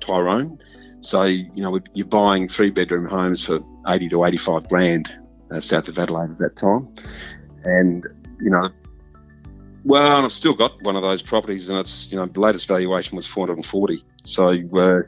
Tyrone. 0.00 0.58
So 1.02 1.24
you 1.24 1.62
know 1.62 1.78
you're 1.92 2.06
buying 2.06 2.48
three 2.48 2.70
bedroom 2.70 3.06
homes 3.06 3.44
for 3.44 3.60
80 3.86 4.08
to 4.10 4.24
85 4.24 4.68
grand 4.68 5.12
south 5.60 5.88
of 5.88 5.98
Adelaide 5.98 6.30
at 6.30 6.38
that 6.38 6.56
time, 6.56 6.88
and 7.64 8.06
you 8.40 8.48
know 8.48 8.70
well, 9.84 10.24
I've 10.24 10.32
still 10.32 10.54
got 10.54 10.80
one 10.82 10.96
of 10.96 11.02
those 11.02 11.22
properties, 11.22 11.68
and 11.68 11.78
it's 11.78 12.10
you 12.12 12.18
know 12.18 12.26
the 12.26 12.40
latest 12.40 12.68
valuation 12.68 13.16
was 13.16 13.26
440. 13.26 14.04
So, 14.24 14.48
uh, 14.48 15.02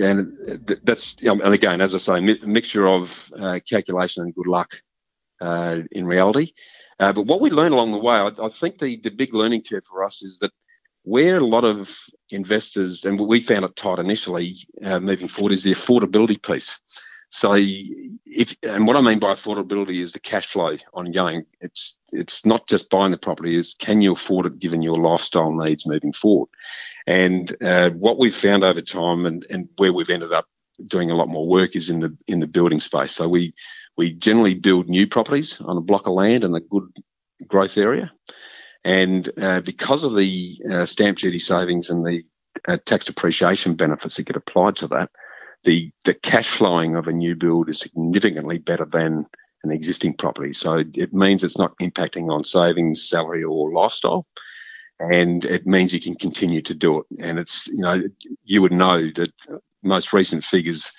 and 0.00 0.36
that's 0.82 1.16
and 1.22 1.42
again, 1.42 1.80
as 1.80 1.94
I 1.94 1.98
say, 1.98 2.18
a 2.18 2.46
mixture 2.46 2.86
of 2.86 3.30
uh, 3.38 3.60
calculation 3.68 4.24
and 4.24 4.34
good 4.34 4.46
luck 4.46 4.82
uh, 5.40 5.80
in 5.90 6.06
reality. 6.06 6.52
Uh, 6.98 7.12
but 7.12 7.26
what 7.26 7.40
we 7.40 7.50
learn 7.50 7.72
along 7.72 7.92
the 7.92 7.98
way, 7.98 8.14
I, 8.14 8.30
I, 8.40 8.48
think 8.48 8.78
the, 8.78 8.96
the 8.96 9.10
big 9.10 9.34
learning 9.34 9.64
curve 9.68 9.84
for 9.84 10.04
us 10.04 10.22
is 10.22 10.38
that 10.38 10.52
where 11.02 11.38
a 11.38 11.44
lot 11.44 11.64
of 11.64 11.96
investors, 12.30 13.04
and 13.04 13.18
we 13.18 13.40
found 13.40 13.64
it 13.64 13.74
tight 13.74 13.98
initially 13.98 14.56
uh, 14.84 15.00
moving 15.00 15.28
forward, 15.28 15.52
is 15.52 15.64
the 15.64 15.72
affordability 15.72 16.40
piece. 16.40 16.78
So, 17.34 17.54
if 17.56 18.54
and 18.62 18.86
what 18.86 18.98
I 18.98 19.00
mean 19.00 19.18
by 19.18 19.32
affordability 19.32 20.02
is 20.02 20.12
the 20.12 20.20
cash 20.20 20.48
flow 20.48 20.76
ongoing. 20.92 21.46
It's 21.62 21.96
it's 22.12 22.44
not 22.44 22.68
just 22.68 22.90
buying 22.90 23.10
the 23.10 23.16
property; 23.16 23.56
is 23.56 23.74
can 23.78 24.02
you 24.02 24.12
afford 24.12 24.44
it 24.44 24.58
given 24.58 24.82
your 24.82 24.98
lifestyle 24.98 25.50
needs 25.50 25.86
moving 25.86 26.12
forward? 26.12 26.50
And 27.06 27.56
uh, 27.62 27.88
what 27.90 28.18
we've 28.18 28.36
found 28.36 28.64
over 28.64 28.82
time, 28.82 29.24
and, 29.24 29.46
and 29.48 29.66
where 29.78 29.94
we've 29.94 30.10
ended 30.10 30.34
up 30.34 30.44
doing 30.86 31.10
a 31.10 31.16
lot 31.16 31.30
more 31.30 31.48
work, 31.48 31.74
is 31.74 31.88
in 31.88 32.00
the 32.00 32.14
in 32.28 32.40
the 32.40 32.46
building 32.46 32.80
space. 32.80 33.12
So 33.12 33.30
we 33.30 33.54
we 33.96 34.12
generally 34.12 34.54
build 34.54 34.90
new 34.90 35.06
properties 35.06 35.58
on 35.62 35.78
a 35.78 35.82
block 35.82 36.06
of 36.06 36.12
land 36.12 36.44
in 36.44 36.54
a 36.54 36.60
good 36.60 36.92
growth 37.46 37.78
area, 37.78 38.12
and 38.84 39.30
uh, 39.40 39.62
because 39.62 40.04
of 40.04 40.14
the 40.14 40.60
uh, 40.70 40.84
stamp 40.84 41.16
duty 41.16 41.38
savings 41.38 41.88
and 41.88 42.04
the 42.04 42.24
uh, 42.68 42.76
tax 42.84 43.06
depreciation 43.06 43.74
benefits 43.74 44.16
that 44.16 44.24
get 44.24 44.36
applied 44.36 44.76
to 44.76 44.88
that 44.88 45.08
the 45.64 45.92
the 46.04 46.14
cash 46.14 46.48
flowing 46.48 46.96
of 46.96 47.06
a 47.06 47.12
new 47.12 47.34
build 47.34 47.68
is 47.68 47.78
significantly 47.78 48.58
better 48.58 48.84
than 48.84 49.26
an 49.64 49.70
existing 49.70 50.14
property. 50.14 50.52
So 50.52 50.82
it 50.94 51.12
means 51.12 51.44
it's 51.44 51.58
not 51.58 51.76
impacting 51.78 52.32
on 52.32 52.44
savings, 52.44 53.08
salary, 53.08 53.44
or 53.44 53.72
lifestyle, 53.72 54.26
and 54.98 55.44
it 55.44 55.66
means 55.66 55.92
you 55.92 56.00
can 56.00 56.16
continue 56.16 56.62
to 56.62 56.74
do 56.74 57.00
it. 57.00 57.06
And 57.20 57.38
it's 57.38 57.66
you 57.68 57.78
know 57.78 58.02
you 58.44 58.62
would 58.62 58.72
know 58.72 59.10
that 59.14 59.32
most 59.82 60.12
recent 60.12 60.44
figures. 60.44 60.92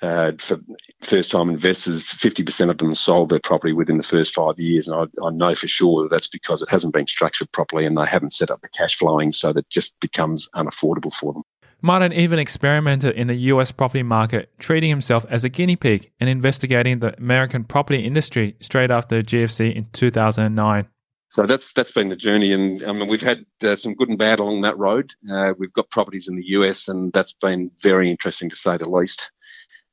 Uh, 0.00 0.30
for 0.38 0.60
first-time 1.02 1.50
investors, 1.50 2.04
50% 2.04 2.70
of 2.70 2.78
them 2.78 2.94
sold 2.94 3.30
their 3.30 3.40
property 3.40 3.72
within 3.72 3.96
the 3.96 4.04
first 4.04 4.32
five 4.32 4.56
years, 4.56 4.86
and 4.86 4.96
I, 4.96 5.26
I, 5.26 5.30
know 5.30 5.56
for 5.56 5.66
sure 5.66 6.04
that 6.04 6.10
that's 6.12 6.28
because 6.28 6.62
it 6.62 6.68
hasn't 6.68 6.94
been 6.94 7.08
structured 7.08 7.50
properly 7.50 7.84
and 7.84 7.98
they 7.98 8.06
haven't 8.06 8.32
set 8.32 8.52
up 8.52 8.60
the 8.60 8.68
cash 8.68 8.96
flowing, 8.96 9.32
so 9.32 9.52
that 9.52 9.68
just 9.70 9.98
becomes 9.98 10.48
unaffordable 10.54 11.12
for 11.12 11.32
them. 11.32 11.42
Martin 11.80 12.12
even 12.12 12.38
experimented 12.38 13.14
in 13.14 13.28
the 13.28 13.36
US 13.36 13.70
property 13.70 14.02
market, 14.02 14.50
treating 14.58 14.90
himself 14.90 15.24
as 15.30 15.44
a 15.44 15.48
guinea 15.48 15.76
pig 15.76 16.10
and 16.18 16.28
investigating 16.28 16.98
the 16.98 17.16
American 17.18 17.64
property 17.64 18.04
industry 18.04 18.56
straight 18.60 18.90
after 18.90 19.16
the 19.16 19.22
GFC 19.22 19.72
in 19.72 19.86
2009. 19.92 20.88
So 21.30 21.46
that's 21.46 21.72
that's 21.74 21.92
been 21.92 22.08
the 22.08 22.16
journey, 22.16 22.52
and 22.52 22.82
I 22.84 22.92
mean 22.92 23.06
we've 23.06 23.20
had 23.20 23.44
uh, 23.62 23.76
some 23.76 23.94
good 23.94 24.08
and 24.08 24.18
bad 24.18 24.40
along 24.40 24.62
that 24.62 24.78
road. 24.78 25.12
Uh, 25.30 25.52
we've 25.58 25.72
got 25.72 25.90
properties 25.90 26.26
in 26.26 26.36
the 26.36 26.46
US, 26.48 26.88
and 26.88 27.12
that's 27.12 27.34
been 27.34 27.70
very 27.82 28.10
interesting 28.10 28.48
to 28.50 28.56
say 28.56 28.76
the 28.76 28.88
least. 28.88 29.30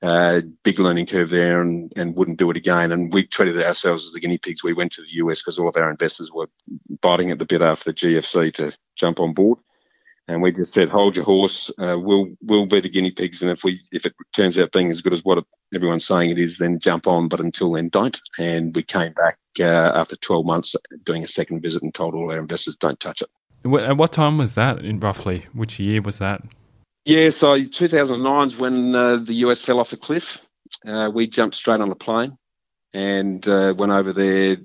Uh, 0.02 0.42
big 0.64 0.80
learning 0.80 1.08
curve 1.08 1.30
there, 1.30 1.62
and, 1.62 1.92
and 1.96 2.16
wouldn't 2.16 2.38
do 2.38 2.50
it 2.52 2.58
again. 2.58 2.92
And 2.92 3.14
we 3.14 3.26
treated 3.26 3.62
ourselves 3.62 4.06
as 4.06 4.12
the 4.12 4.20
guinea 4.20 4.38
pigs. 4.38 4.64
We 4.64 4.74
went 4.74 4.94
to 4.94 5.02
the 5.02 5.14
US 5.26 5.42
because 5.42 5.60
all 5.60 5.68
of 5.68 5.78
our 5.78 5.92
investors 5.92 6.32
were 6.32 6.48
biting 7.02 7.32
at 7.32 7.40
the 7.40 7.46
bit 7.46 7.62
after 7.62 7.92
the 7.92 7.94
GFC 7.94 8.54
to 8.56 8.72
jump 8.96 9.20
on 9.20 9.34
board 9.34 9.58
and 10.28 10.42
we 10.42 10.52
just 10.52 10.74
said, 10.74 10.90
"Hold 10.90 11.16
your 11.16 11.26
horse. 11.26 11.72
Uh, 11.78 11.98
we'll 12.00 12.30
we'll 12.42 12.66
be 12.66 12.82
the 12.82 12.90
guinea 12.90 13.12
pigs, 13.12 13.42
and 13.42 13.52
if 13.52 13.64
we 13.64 13.82
if 13.92 14.06
it 14.06 14.14
turns 14.34 14.58
out 14.58 14.72
being 14.72 14.90
as 14.90 15.02
good 15.02 15.14
as 15.14 15.24
what 15.24 15.44
everyone's 15.74 16.06
saying 16.06 16.32
it 16.32 16.40
is, 16.40 16.58
then 16.58 16.80
jump 16.80 17.08
on. 17.08 17.28
But 17.28 17.40
until 17.40 17.72
then, 17.74 17.90
don't." 17.90 18.20
And 18.40 18.76
we 18.76 18.84
came 18.84 19.14
back 19.14 19.38
uh, 19.60 19.64
after 19.64 20.16
12 20.16 20.46
months 20.46 20.76
doing 21.04 21.24
a 21.24 21.28
second 21.28 21.62
visit 21.62 21.84
and 21.84 21.94
told 21.94 22.16
all 22.16 22.32
our 22.32 22.40
investors, 22.40 22.76
"Don't 22.76 23.00
touch 23.00 23.22
it." 23.22 23.30
At 23.66 23.98
what 23.98 24.12
time 24.12 24.38
was 24.38 24.56
that? 24.56 24.80
In 24.80 25.00
roughly 25.00 25.46
which 25.54 25.80
year 25.80 26.02
was 26.02 26.18
that? 26.20 26.42
Yeah, 27.06 27.30
so 27.30 27.64
2009 27.64 28.48
is 28.48 28.58
when 28.58 28.96
uh, 28.96 29.18
the 29.18 29.36
US 29.46 29.62
fell 29.62 29.80
off 29.80 29.92
the 29.92 29.98
cliff. 29.98 30.42
Uh, 30.86 31.12
we 31.14 31.28
jumped 31.28 31.56
straight 31.56 31.80
on 31.80 31.92
a 31.92 31.96
plane 31.96 32.38
and 32.94 33.48
uh, 33.48 33.74
went 33.78 33.92
over 33.92 34.12
there, 34.12 34.58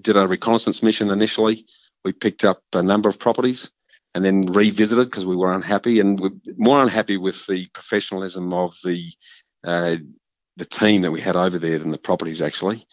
did 0.00 0.16
a 0.16 0.26
reconnaissance 0.26 0.82
mission 0.82 1.10
initially. 1.10 1.66
We 2.04 2.12
picked 2.12 2.44
up 2.44 2.62
a 2.74 2.82
number 2.82 3.08
of 3.08 3.18
properties 3.18 3.70
and 4.16 4.24
then 4.24 4.40
revisited 4.50 5.10
because 5.10 5.26
we 5.26 5.36
were 5.36 5.52
unhappy 5.52 6.00
and 6.00 6.18
we're 6.18 6.30
more 6.56 6.80
unhappy 6.80 7.18
with 7.18 7.46
the 7.46 7.66
professionalism 7.74 8.50
of 8.54 8.74
the 8.82 9.12
uh, 9.62 9.96
the 10.56 10.64
team 10.64 11.02
that 11.02 11.10
we 11.10 11.20
had 11.20 11.36
over 11.36 11.58
there 11.58 11.78
than 11.78 11.90
the 11.90 11.98
properties 11.98 12.40
actually. 12.40 12.86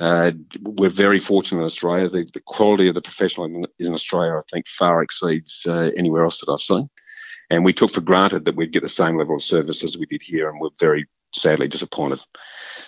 Uh, 0.00 0.32
we're 0.62 0.88
very 0.88 1.18
fortunate 1.18 1.60
in 1.60 1.66
Australia. 1.66 2.08
The, 2.08 2.26
the, 2.32 2.40
quality 2.40 2.88
of 2.88 2.94
the 2.94 3.02
professional 3.02 3.44
in, 3.78 3.92
Australia, 3.92 4.32
I 4.38 4.40
think, 4.50 4.66
far 4.66 5.02
exceeds 5.02 5.64
uh, 5.68 5.90
anywhere 5.94 6.24
else 6.24 6.40
that 6.40 6.50
I've 6.50 6.60
seen. 6.60 6.88
And 7.50 7.66
we 7.66 7.74
took 7.74 7.90
for 7.90 8.00
granted 8.00 8.46
that 8.46 8.56
we'd 8.56 8.72
get 8.72 8.82
the 8.82 8.88
same 8.88 9.18
level 9.18 9.36
of 9.36 9.42
service 9.42 9.84
as 9.84 9.98
we 9.98 10.06
did 10.06 10.22
here, 10.22 10.48
and 10.48 10.58
we're 10.58 10.70
very 10.80 11.06
sadly 11.34 11.68
disappointed. 11.68 12.20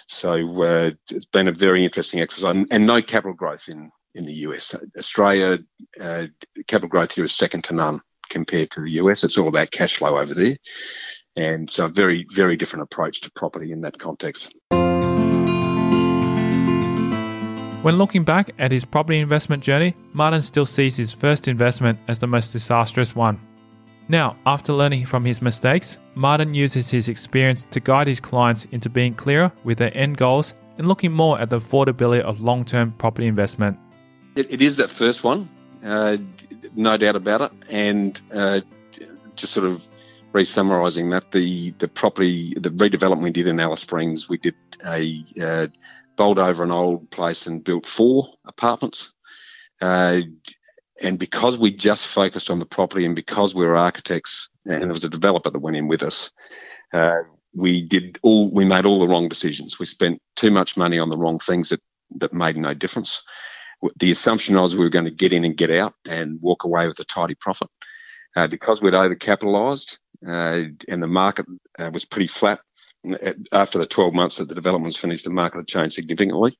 So 0.08 0.62
uh, 0.62 0.90
it's 1.10 1.26
been 1.26 1.48
a 1.48 1.52
very 1.52 1.84
interesting 1.84 2.20
exercise, 2.20 2.50
and, 2.50 2.66
and 2.70 2.86
no 2.86 3.02
capital 3.02 3.34
growth 3.34 3.68
in 3.68 3.92
in 4.14 4.24
the 4.24 4.34
US. 4.48 4.74
Australia, 4.98 5.58
uh, 6.00 6.26
capital 6.66 6.88
growth 6.88 7.12
here 7.12 7.24
is 7.24 7.34
second 7.34 7.64
to 7.64 7.74
none 7.74 8.00
compared 8.30 8.70
to 8.72 8.80
the 8.80 8.92
US. 8.92 9.24
It's 9.24 9.38
all 9.38 9.48
about 9.48 9.70
cash 9.70 9.96
flow 9.96 10.18
over 10.18 10.34
there. 10.34 10.56
And 11.36 11.68
so 11.68 11.86
a 11.86 11.88
very, 11.88 12.26
very 12.32 12.56
different 12.56 12.84
approach 12.84 13.20
to 13.22 13.30
property 13.32 13.72
in 13.72 13.80
that 13.82 13.98
context. 13.98 14.54
When 17.82 17.98
looking 17.98 18.24
back 18.24 18.50
at 18.58 18.72
his 18.72 18.84
property 18.84 19.18
investment 19.18 19.62
journey, 19.62 19.94
Martin 20.14 20.40
still 20.40 20.64
sees 20.64 20.96
his 20.96 21.12
first 21.12 21.48
investment 21.48 21.98
as 22.08 22.18
the 22.18 22.26
most 22.26 22.52
disastrous 22.52 23.14
one. 23.14 23.38
Now, 24.08 24.36
after 24.46 24.72
learning 24.72 25.06
from 25.06 25.24
his 25.24 25.42
mistakes, 25.42 25.98
Martin 26.14 26.54
uses 26.54 26.88
his 26.90 27.08
experience 27.08 27.66
to 27.70 27.80
guide 27.80 28.06
his 28.06 28.20
clients 28.20 28.66
into 28.70 28.88
being 28.88 29.14
clearer 29.14 29.52
with 29.64 29.78
their 29.78 29.94
end 29.94 30.16
goals 30.16 30.54
and 30.78 30.88
looking 30.88 31.12
more 31.12 31.38
at 31.38 31.50
the 31.50 31.58
affordability 31.58 32.20
of 32.20 32.40
long 32.40 32.64
term 32.64 32.92
property 32.92 33.26
investment. 33.26 33.78
It, 34.36 34.52
it 34.52 34.62
is 34.62 34.76
that 34.78 34.90
first 34.90 35.22
one, 35.22 35.48
uh, 35.84 36.16
no 36.74 36.96
doubt 36.96 37.16
about 37.16 37.40
it. 37.42 37.52
And 37.68 38.20
uh, 38.32 38.60
just 39.36 39.52
sort 39.52 39.66
of 39.66 39.86
re-summarising 40.32 41.10
that, 41.10 41.30
the 41.30 41.70
the 41.78 41.88
property, 41.88 42.54
the 42.56 42.70
redevelopment 42.70 43.22
we 43.22 43.30
did 43.30 43.46
in 43.46 43.60
Alice 43.60 43.82
Springs, 43.82 44.28
we 44.28 44.38
did 44.38 44.56
a 44.84 45.24
uh, 45.40 45.66
bowled 46.16 46.38
over 46.38 46.64
an 46.64 46.72
old 46.72 47.10
place 47.10 47.46
and 47.46 47.62
built 47.62 47.86
four 47.86 48.28
apartments. 48.46 49.12
Uh, 49.80 50.20
and 51.02 51.18
because 51.18 51.58
we 51.58 51.72
just 51.72 52.06
focused 52.06 52.50
on 52.50 52.58
the 52.58 52.66
property 52.66 53.04
and 53.04 53.16
because 53.16 53.54
we 53.54 53.64
were 53.64 53.76
architects 53.76 54.48
and 54.64 54.82
there 54.82 54.88
was 54.88 55.04
a 55.04 55.08
developer 55.08 55.50
that 55.50 55.58
went 55.58 55.76
in 55.76 55.88
with 55.88 56.02
us, 56.02 56.30
uh, 56.92 57.18
we 57.54 57.80
did 57.80 58.18
all 58.22 58.50
we 58.50 58.64
made 58.64 58.84
all 58.84 58.98
the 58.98 59.08
wrong 59.08 59.28
decisions. 59.28 59.78
We 59.78 59.86
spent 59.86 60.20
too 60.34 60.50
much 60.50 60.76
money 60.76 60.98
on 60.98 61.10
the 61.10 61.18
wrong 61.18 61.38
things 61.38 61.68
that 61.68 61.80
that 62.16 62.32
made 62.32 62.56
no 62.56 62.74
difference 62.74 63.22
the 63.98 64.10
assumption 64.10 64.56
was 64.56 64.74
we 64.74 64.84
were 64.84 64.90
going 64.90 65.04
to 65.04 65.10
get 65.10 65.32
in 65.32 65.44
and 65.44 65.56
get 65.56 65.70
out 65.70 65.94
and 66.06 66.40
walk 66.40 66.64
away 66.64 66.86
with 66.86 66.98
a 66.98 67.04
tidy 67.04 67.34
profit. 67.34 67.68
Uh, 68.36 68.48
because 68.48 68.82
we'd 68.82 68.94
overcapitalised 68.94 69.96
uh, 70.26 70.62
and 70.88 71.02
the 71.02 71.06
market 71.06 71.46
uh, 71.78 71.90
was 71.92 72.04
pretty 72.04 72.26
flat 72.26 72.60
after 73.52 73.78
the 73.78 73.86
12 73.86 74.14
months 74.14 74.36
that 74.36 74.48
the 74.48 74.54
developments 74.54 74.96
finished, 74.96 75.24
the 75.24 75.30
market 75.30 75.58
had 75.58 75.66
changed 75.66 75.94
significantly. 75.94 76.56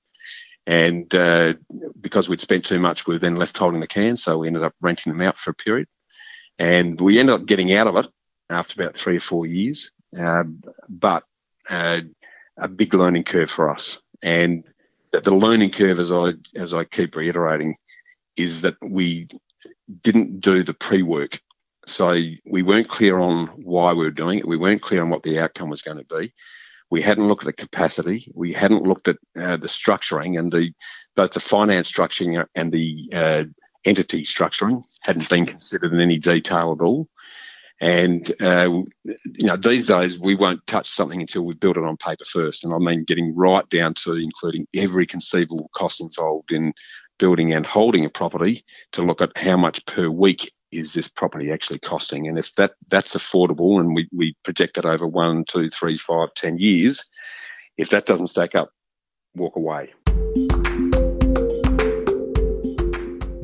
And 0.67 1.13
uh, 1.15 1.55
because 2.01 2.29
we'd 2.29 2.41
spent 2.41 2.65
too 2.65 2.79
much, 2.79 3.07
we 3.07 3.15
were 3.15 3.19
then 3.19 3.37
left 3.37 3.57
holding 3.57 3.81
the 3.81 3.87
can. 3.87 4.17
So 4.17 4.39
we 4.39 4.47
ended 4.47 4.63
up 4.63 4.75
renting 4.81 5.13
them 5.13 5.23
out 5.23 5.39
for 5.39 5.51
a 5.51 5.55
period. 5.55 5.89
And 6.59 7.01
we 7.01 7.19
ended 7.19 7.35
up 7.35 7.47
getting 7.47 7.73
out 7.73 7.87
of 7.87 7.97
it 7.97 8.07
after 8.49 8.81
about 8.81 8.95
three 8.95 9.17
or 9.17 9.21
four 9.21 9.47
years. 9.47 9.91
Uh, 10.19 10.45
but 10.89 11.25
uh, 11.69 12.01
a 12.57 12.69
big 12.69 12.95
learning 12.95 13.25
curve 13.25 13.51
for 13.51 13.71
us. 13.71 13.99
And 14.23 14.65
the 15.21 15.35
learning 15.35 15.71
curve, 15.71 15.99
as 15.99 16.11
I 16.11 16.33
as 16.57 16.75
I 16.75 16.85
keep 16.85 17.17
reiterating, 17.17 17.77
is 18.37 18.61
that 18.63 18.77
we 18.83 19.29
didn't 20.03 20.41
do 20.41 20.63
the 20.63 20.75
pre-work. 20.75 21.41
So 21.87 22.19
we 22.47 22.63
weren't 22.63 22.89
clear 22.89 23.19
on 23.19 23.49
why 23.63 23.93
we 23.93 24.05
were 24.05 24.11
doing 24.11 24.39
it. 24.39 24.49
We 24.49 24.57
weren't 24.57 24.83
clear 24.83 25.03
on 25.03 25.11
what 25.11 25.23
the 25.23 25.39
outcome 25.39 25.69
was 25.69 25.83
going 25.83 25.99
to 25.99 26.17
be. 26.17 26.33
We 26.91 27.03
hadn't 27.03 27.29
looked 27.29 27.45
at 27.45 27.57
the 27.57 27.63
capacity. 27.63 28.31
We 28.35 28.53
hadn't 28.53 28.85
looked 28.85 29.09
at 29.09 29.17
uh, 29.39 29.57
the 29.57 29.67
structuring 29.67 30.39
and 30.39 30.53
the 30.53 30.73
both 31.17 31.33
the 31.33 31.41
finance 31.41 31.91
structuring 31.91 32.45
and 32.55 32.73
the 32.73 33.11
uh, 33.13 33.45
entity 33.85 34.25
structuring 34.25 34.83
hadn't 35.03 35.29
been 35.29 35.47
considered 35.47 35.93
in 35.93 36.01
any 36.01 36.19
detail 36.19 36.77
at 36.79 36.85
all. 36.85 37.09
And 37.85 38.33
uh, 38.41 38.83
you 39.05 39.47
know, 39.47 39.57
these 39.59 39.89
days 39.89 40.19
we 40.19 40.35
won't 40.35 40.67
touch 40.67 40.89
something 40.89 41.21
until 41.21 41.43
we 41.43 41.53
build 41.53 41.77
it 41.77 41.85
on 41.85 41.99
paper 41.99 42.25
first, 42.25 42.65
and 42.65 42.73
I 42.73 42.79
mean 42.79 43.05
getting 43.05 43.37
right 43.37 43.69
down 43.69 43.93
to 44.05 44.15
including 44.15 44.67
every 44.75 45.07
conceivable 45.07 45.71
cost 45.77 46.01
involved 46.01 46.51
in 46.51 46.73
building 47.19 47.53
and 47.53 47.67
holding 47.67 48.07
a 48.07 48.09
property 48.09 48.65
to 48.93 49.03
look 49.03 49.21
at 49.21 49.37
how 49.37 49.59
much 49.59 49.85
per 49.85 50.09
week 50.09 50.51
is 50.73 50.95
this 50.95 51.09
property 51.09 51.53
actually 51.53 51.79
costing, 51.79 52.27
and 52.27 52.39
if 52.39 52.55
that 52.55 52.73
that's 52.89 53.15
affordable, 53.15 53.79
and 53.79 53.95
we 53.95 54.09
we 54.17 54.35
project 54.45 54.77
that 54.77 54.87
over 54.87 55.07
one, 55.07 55.45
two, 55.45 55.69
three, 55.69 55.99
five, 55.99 56.33
ten 56.35 56.57
years, 56.57 57.05
if 57.77 57.91
that 57.91 58.07
doesn't 58.07 58.29
stack 58.29 58.55
up, 58.55 58.71
walk 59.35 59.57
away. 59.57 59.93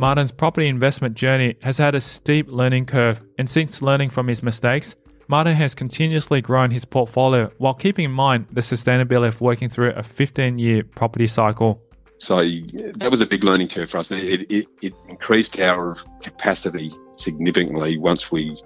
Martin's 0.01 0.33
property 0.33 0.67
investment 0.67 1.15
journey 1.15 1.57
has 1.61 1.77
had 1.77 1.95
a 1.95 2.01
steep 2.01 2.49
learning 2.49 2.87
curve, 2.87 3.23
and 3.37 3.47
since 3.51 3.83
learning 3.83 4.09
from 4.09 4.29
his 4.29 4.43
mistakes, 4.43 4.97
Martin 5.29 5.55
has 5.55 5.75
continuously 5.75 6.41
grown 6.41 6.71
his 6.71 6.87
portfolio 6.87 7.53
while 7.59 7.75
keeping 7.75 8.07
in 8.07 8.11
mind 8.11 8.47
the 8.51 8.63
sustainability 8.63 9.29
of 9.29 9.43
working 9.43 9.69
through 9.69 9.91
a 9.91 10.03
15 10.03 10.59
year 10.59 10.85
property 10.85 11.27
cycle. 11.27 11.83
So 12.17 12.37
that 12.39 13.09
was 13.11 13.21
a 13.21 13.27
big 13.27 13.45
learning 13.45 13.69
curve 13.69 13.91
for 13.91 13.99
us. 13.99 14.11
It, 14.11 14.51
it, 14.51 14.69
it 14.81 14.95
increased 15.11 15.61
our 15.61 15.99
capacity 16.23 16.91
significantly 17.17 17.99
once 17.99 18.33
we 18.33 18.59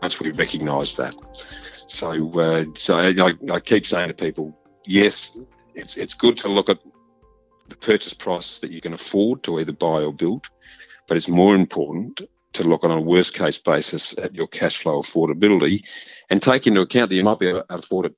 once 0.00 0.18
we 0.18 0.30
recognised 0.30 0.96
that. 0.96 1.14
So 1.88 2.40
uh, 2.40 2.64
so 2.78 2.98
I, 2.98 3.34
I 3.52 3.60
keep 3.60 3.86
saying 3.86 4.08
to 4.08 4.14
people, 4.14 4.58
yes, 4.86 5.36
it's 5.74 5.98
it's 5.98 6.14
good 6.14 6.38
to 6.38 6.48
look 6.48 6.70
at 6.70 6.78
the 7.68 7.76
purchase 7.76 8.14
price 8.14 8.58
that 8.60 8.70
you 8.70 8.80
can 8.80 8.94
afford 8.94 9.42
to 9.44 9.60
either 9.60 9.72
buy 9.72 10.02
or 10.02 10.12
build, 10.12 10.46
but 11.08 11.16
it's 11.16 11.28
more 11.28 11.54
important 11.54 12.20
to 12.52 12.64
look 12.64 12.84
on 12.84 12.90
a 12.90 13.00
worst 13.00 13.34
case 13.34 13.58
basis 13.58 14.14
at 14.18 14.34
your 14.34 14.46
cash 14.46 14.78
flow 14.78 15.02
affordability 15.02 15.82
and 16.30 16.42
take 16.42 16.66
into 16.66 16.80
account 16.80 17.10
that 17.10 17.16
you 17.16 17.24
might 17.24 17.38
be 17.38 17.48
able 17.48 17.62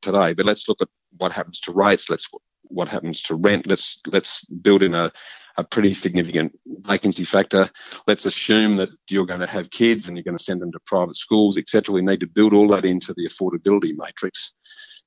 today, 0.03 0.35
but 0.35 0.47
let's 0.47 0.69
look 0.69 0.81
at 0.81 0.89
what 1.17 1.33
happens 1.33 1.61
to 1.61 1.73
rates. 1.73 2.09
Let's 2.09 2.29
what 2.71 2.89
happens 2.89 3.23
to 3.23 3.35
rent. 3.35 3.67
Let's 3.67 4.01
let's 4.07 4.45
build 4.45 4.83
in 4.83 4.95
a, 4.95 5.13
a 5.57 5.65
pretty 5.65 5.93
significant 5.95 6.57
vacancy 6.83 7.25
factor. 7.25 7.69
Let's 8.07 8.27
assume 8.27 8.77
that 8.77 8.91
you're 9.09 9.27
going 9.27 9.41
to 9.41 9.47
have 9.47 9.71
kids 9.71 10.09
and 10.09 10.17
you're 10.17 10.25
going 10.25 10.39
to 10.39 10.45
send 10.45 10.63
them 10.63 10.73
to 10.73 10.81
private 10.87 11.17
schools, 11.17 11.59
etc. 11.59 11.93
We 11.93 12.03
need 12.03 12.21
to 12.21 12.27
build 12.27 12.53
all 12.53 12.69
that 12.69 12.85
into 12.85 13.13
the 13.15 13.29
affordability 13.29 13.97
matrix 13.97 14.53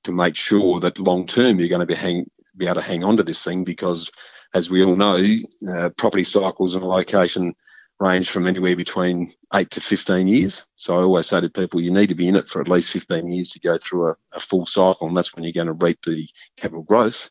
to 0.04 0.12
make 0.12 0.36
sure 0.36 0.80
that 0.82 1.00
long 1.00 1.26
term 1.26 1.60
you're 1.60 1.70
going 1.70 1.80
to 1.80 1.86
be 1.86 1.96
hang, 1.96 2.30
be 2.58 2.66
able 2.66 2.76
to 2.76 2.82
hang 2.82 3.04
on 3.04 3.18
to 3.18 3.24
this 3.24 3.44
thing 3.44 3.64
because, 3.64 4.12
as 4.54 4.70
we 4.70 4.84
all 4.84 4.96
know, 4.96 5.26
uh, 5.70 5.90
property 5.98 6.24
cycles 6.24 6.76
and 6.76 6.84
location 6.84 7.56
range 8.00 8.30
from 8.30 8.48
anywhere 8.48 8.76
between 8.76 9.34
eight 9.54 9.72
to 9.72 9.82
15 9.82 10.28
years. 10.28 10.66
So 10.76 10.96
I 10.96 11.04
always 11.04 11.28
say 11.28 11.42
to 11.42 11.50
people, 11.50 11.82
you 11.82 11.92
need 11.92 12.10
to 12.10 12.16
be 12.16 12.28
in 12.28 12.36
it 12.36 12.50
for 12.50 12.62
at 12.62 12.68
least 12.68 12.92
15 12.92 13.32
years 13.32 13.52
to 13.52 13.60
go 13.60 13.78
through 13.78 14.10
a, 14.10 14.16
a 14.34 14.40
full 14.40 14.66
cycle, 14.66 15.08
and 15.08 15.16
that's 15.16 15.34
when 15.36 15.44
you're 15.44 15.54
going 15.54 15.68
to 15.68 15.86
reap 15.86 16.00
the 16.06 16.28
capital 16.58 16.84
growth. 16.84 17.30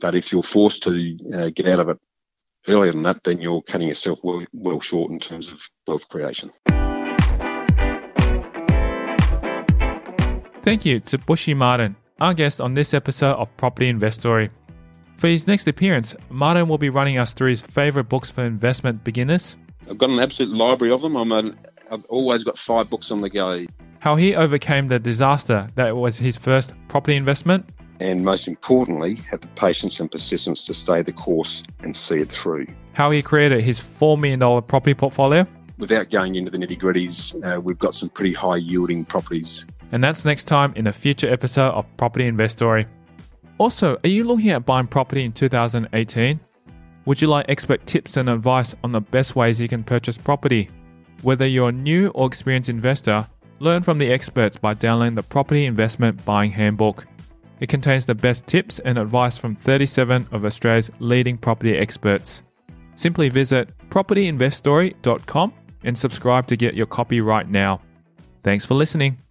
But 0.00 0.14
if 0.14 0.32
you're 0.32 0.42
forced 0.42 0.82
to 0.84 1.18
uh, 1.34 1.50
get 1.54 1.68
out 1.68 1.80
of 1.80 1.88
it 1.88 1.98
earlier 2.68 2.92
than 2.92 3.02
that, 3.04 3.24
then 3.24 3.40
you're 3.40 3.62
cutting 3.62 3.88
yourself 3.88 4.20
well, 4.22 4.44
well 4.52 4.80
short 4.80 5.10
in 5.10 5.18
terms 5.18 5.48
of 5.48 5.68
wealth 5.86 6.08
creation. 6.08 6.50
Thank 10.62 10.86
you 10.86 11.00
to 11.00 11.18
Bushy 11.18 11.52
Martin, 11.52 11.96
our 12.20 12.32
guest 12.32 12.60
on 12.60 12.72
this 12.72 12.94
episode 12.94 13.34
of 13.34 13.54
Property 13.56 13.88
Investory. 13.88 14.50
For 15.18 15.28
his 15.28 15.46
next 15.46 15.68
appearance, 15.68 16.14
Martin 16.30 16.68
will 16.68 16.78
be 16.78 16.88
running 16.88 17.18
us 17.18 17.34
through 17.34 17.50
his 17.50 17.60
favourite 17.60 18.08
books 18.08 18.30
for 18.30 18.42
investment 18.42 19.04
beginners. 19.04 19.56
I've 19.88 19.98
got 19.98 20.10
an 20.10 20.18
absolute 20.18 20.54
library 20.54 20.92
of 20.92 21.02
them. 21.02 21.16
I'm 21.16 21.32
a, 21.32 21.54
I've 21.90 22.04
always 22.06 22.44
got 22.44 22.58
five 22.58 22.88
books 22.88 23.10
on 23.10 23.20
the 23.20 23.30
go. 23.30 23.64
How 24.00 24.16
he 24.16 24.34
overcame 24.34 24.88
the 24.88 24.98
disaster 24.98 25.68
that 25.76 25.96
was 25.96 26.18
his 26.18 26.36
first 26.36 26.72
property 26.88 27.16
investment. 27.16 27.70
And 28.00 28.24
most 28.24 28.48
importantly, 28.48 29.14
had 29.14 29.40
the 29.40 29.46
patience 29.48 30.00
and 30.00 30.10
persistence 30.10 30.64
to 30.64 30.74
stay 30.74 31.02
the 31.02 31.12
course 31.12 31.62
and 31.80 31.96
see 31.96 32.16
it 32.16 32.28
through. 32.28 32.66
How 32.92 33.10
he 33.10 33.22
created 33.22 33.62
his 33.62 33.78
$4 33.78 34.18
million 34.18 34.40
property 34.62 34.94
portfolio. 34.94 35.46
Without 35.78 36.10
going 36.10 36.34
into 36.34 36.50
the 36.50 36.58
nitty 36.58 36.78
gritties, 36.78 37.34
uh, 37.44 37.60
we've 37.60 37.78
got 37.78 37.94
some 37.94 38.08
pretty 38.08 38.32
high 38.32 38.56
yielding 38.56 39.04
properties. 39.04 39.64
And 39.92 40.02
that's 40.02 40.24
next 40.24 40.44
time 40.44 40.72
in 40.76 40.86
a 40.86 40.92
future 40.92 41.30
episode 41.32 41.70
of 41.70 41.86
Property 41.96 42.26
Investory. 42.26 42.86
Also, 43.58 43.98
are 44.02 44.08
you 44.08 44.24
looking 44.24 44.50
at 44.50 44.66
buying 44.66 44.86
property 44.86 45.24
in 45.24 45.32
2018? 45.32 46.40
Would 47.06 47.20
you 47.20 47.28
like 47.28 47.46
expert 47.48 47.86
tips 47.86 48.16
and 48.16 48.28
advice 48.30 48.74
on 48.82 48.92
the 48.92 49.00
best 49.00 49.36
ways 49.36 49.60
you 49.60 49.68
can 49.68 49.84
purchase 49.84 50.16
property? 50.16 50.70
Whether 51.22 51.46
you're 51.46 51.68
a 51.68 51.72
new 51.72 52.08
or 52.08 52.26
experienced 52.26 52.70
investor, 52.70 53.26
learn 53.58 53.82
from 53.82 53.98
the 53.98 54.10
experts 54.10 54.56
by 54.56 54.74
downloading 54.74 55.14
the 55.14 55.22
Property 55.22 55.66
Investment 55.66 56.24
Buying 56.24 56.50
Handbook. 56.50 57.06
It 57.60 57.68
contains 57.68 58.06
the 58.06 58.14
best 58.14 58.46
tips 58.46 58.78
and 58.80 58.98
advice 58.98 59.36
from 59.36 59.54
37 59.54 60.28
of 60.32 60.44
Australia's 60.44 60.90
leading 60.98 61.38
property 61.38 61.76
experts. 61.76 62.42
Simply 62.96 63.28
visit 63.28 63.72
propertyinvestory.com 63.90 65.52
and 65.84 65.96
subscribe 65.96 66.46
to 66.46 66.56
get 66.56 66.74
your 66.74 66.86
copy 66.86 67.20
right 67.20 67.48
now. 67.48 67.80
Thanks 68.42 68.64
for 68.64 68.74
listening. 68.74 69.23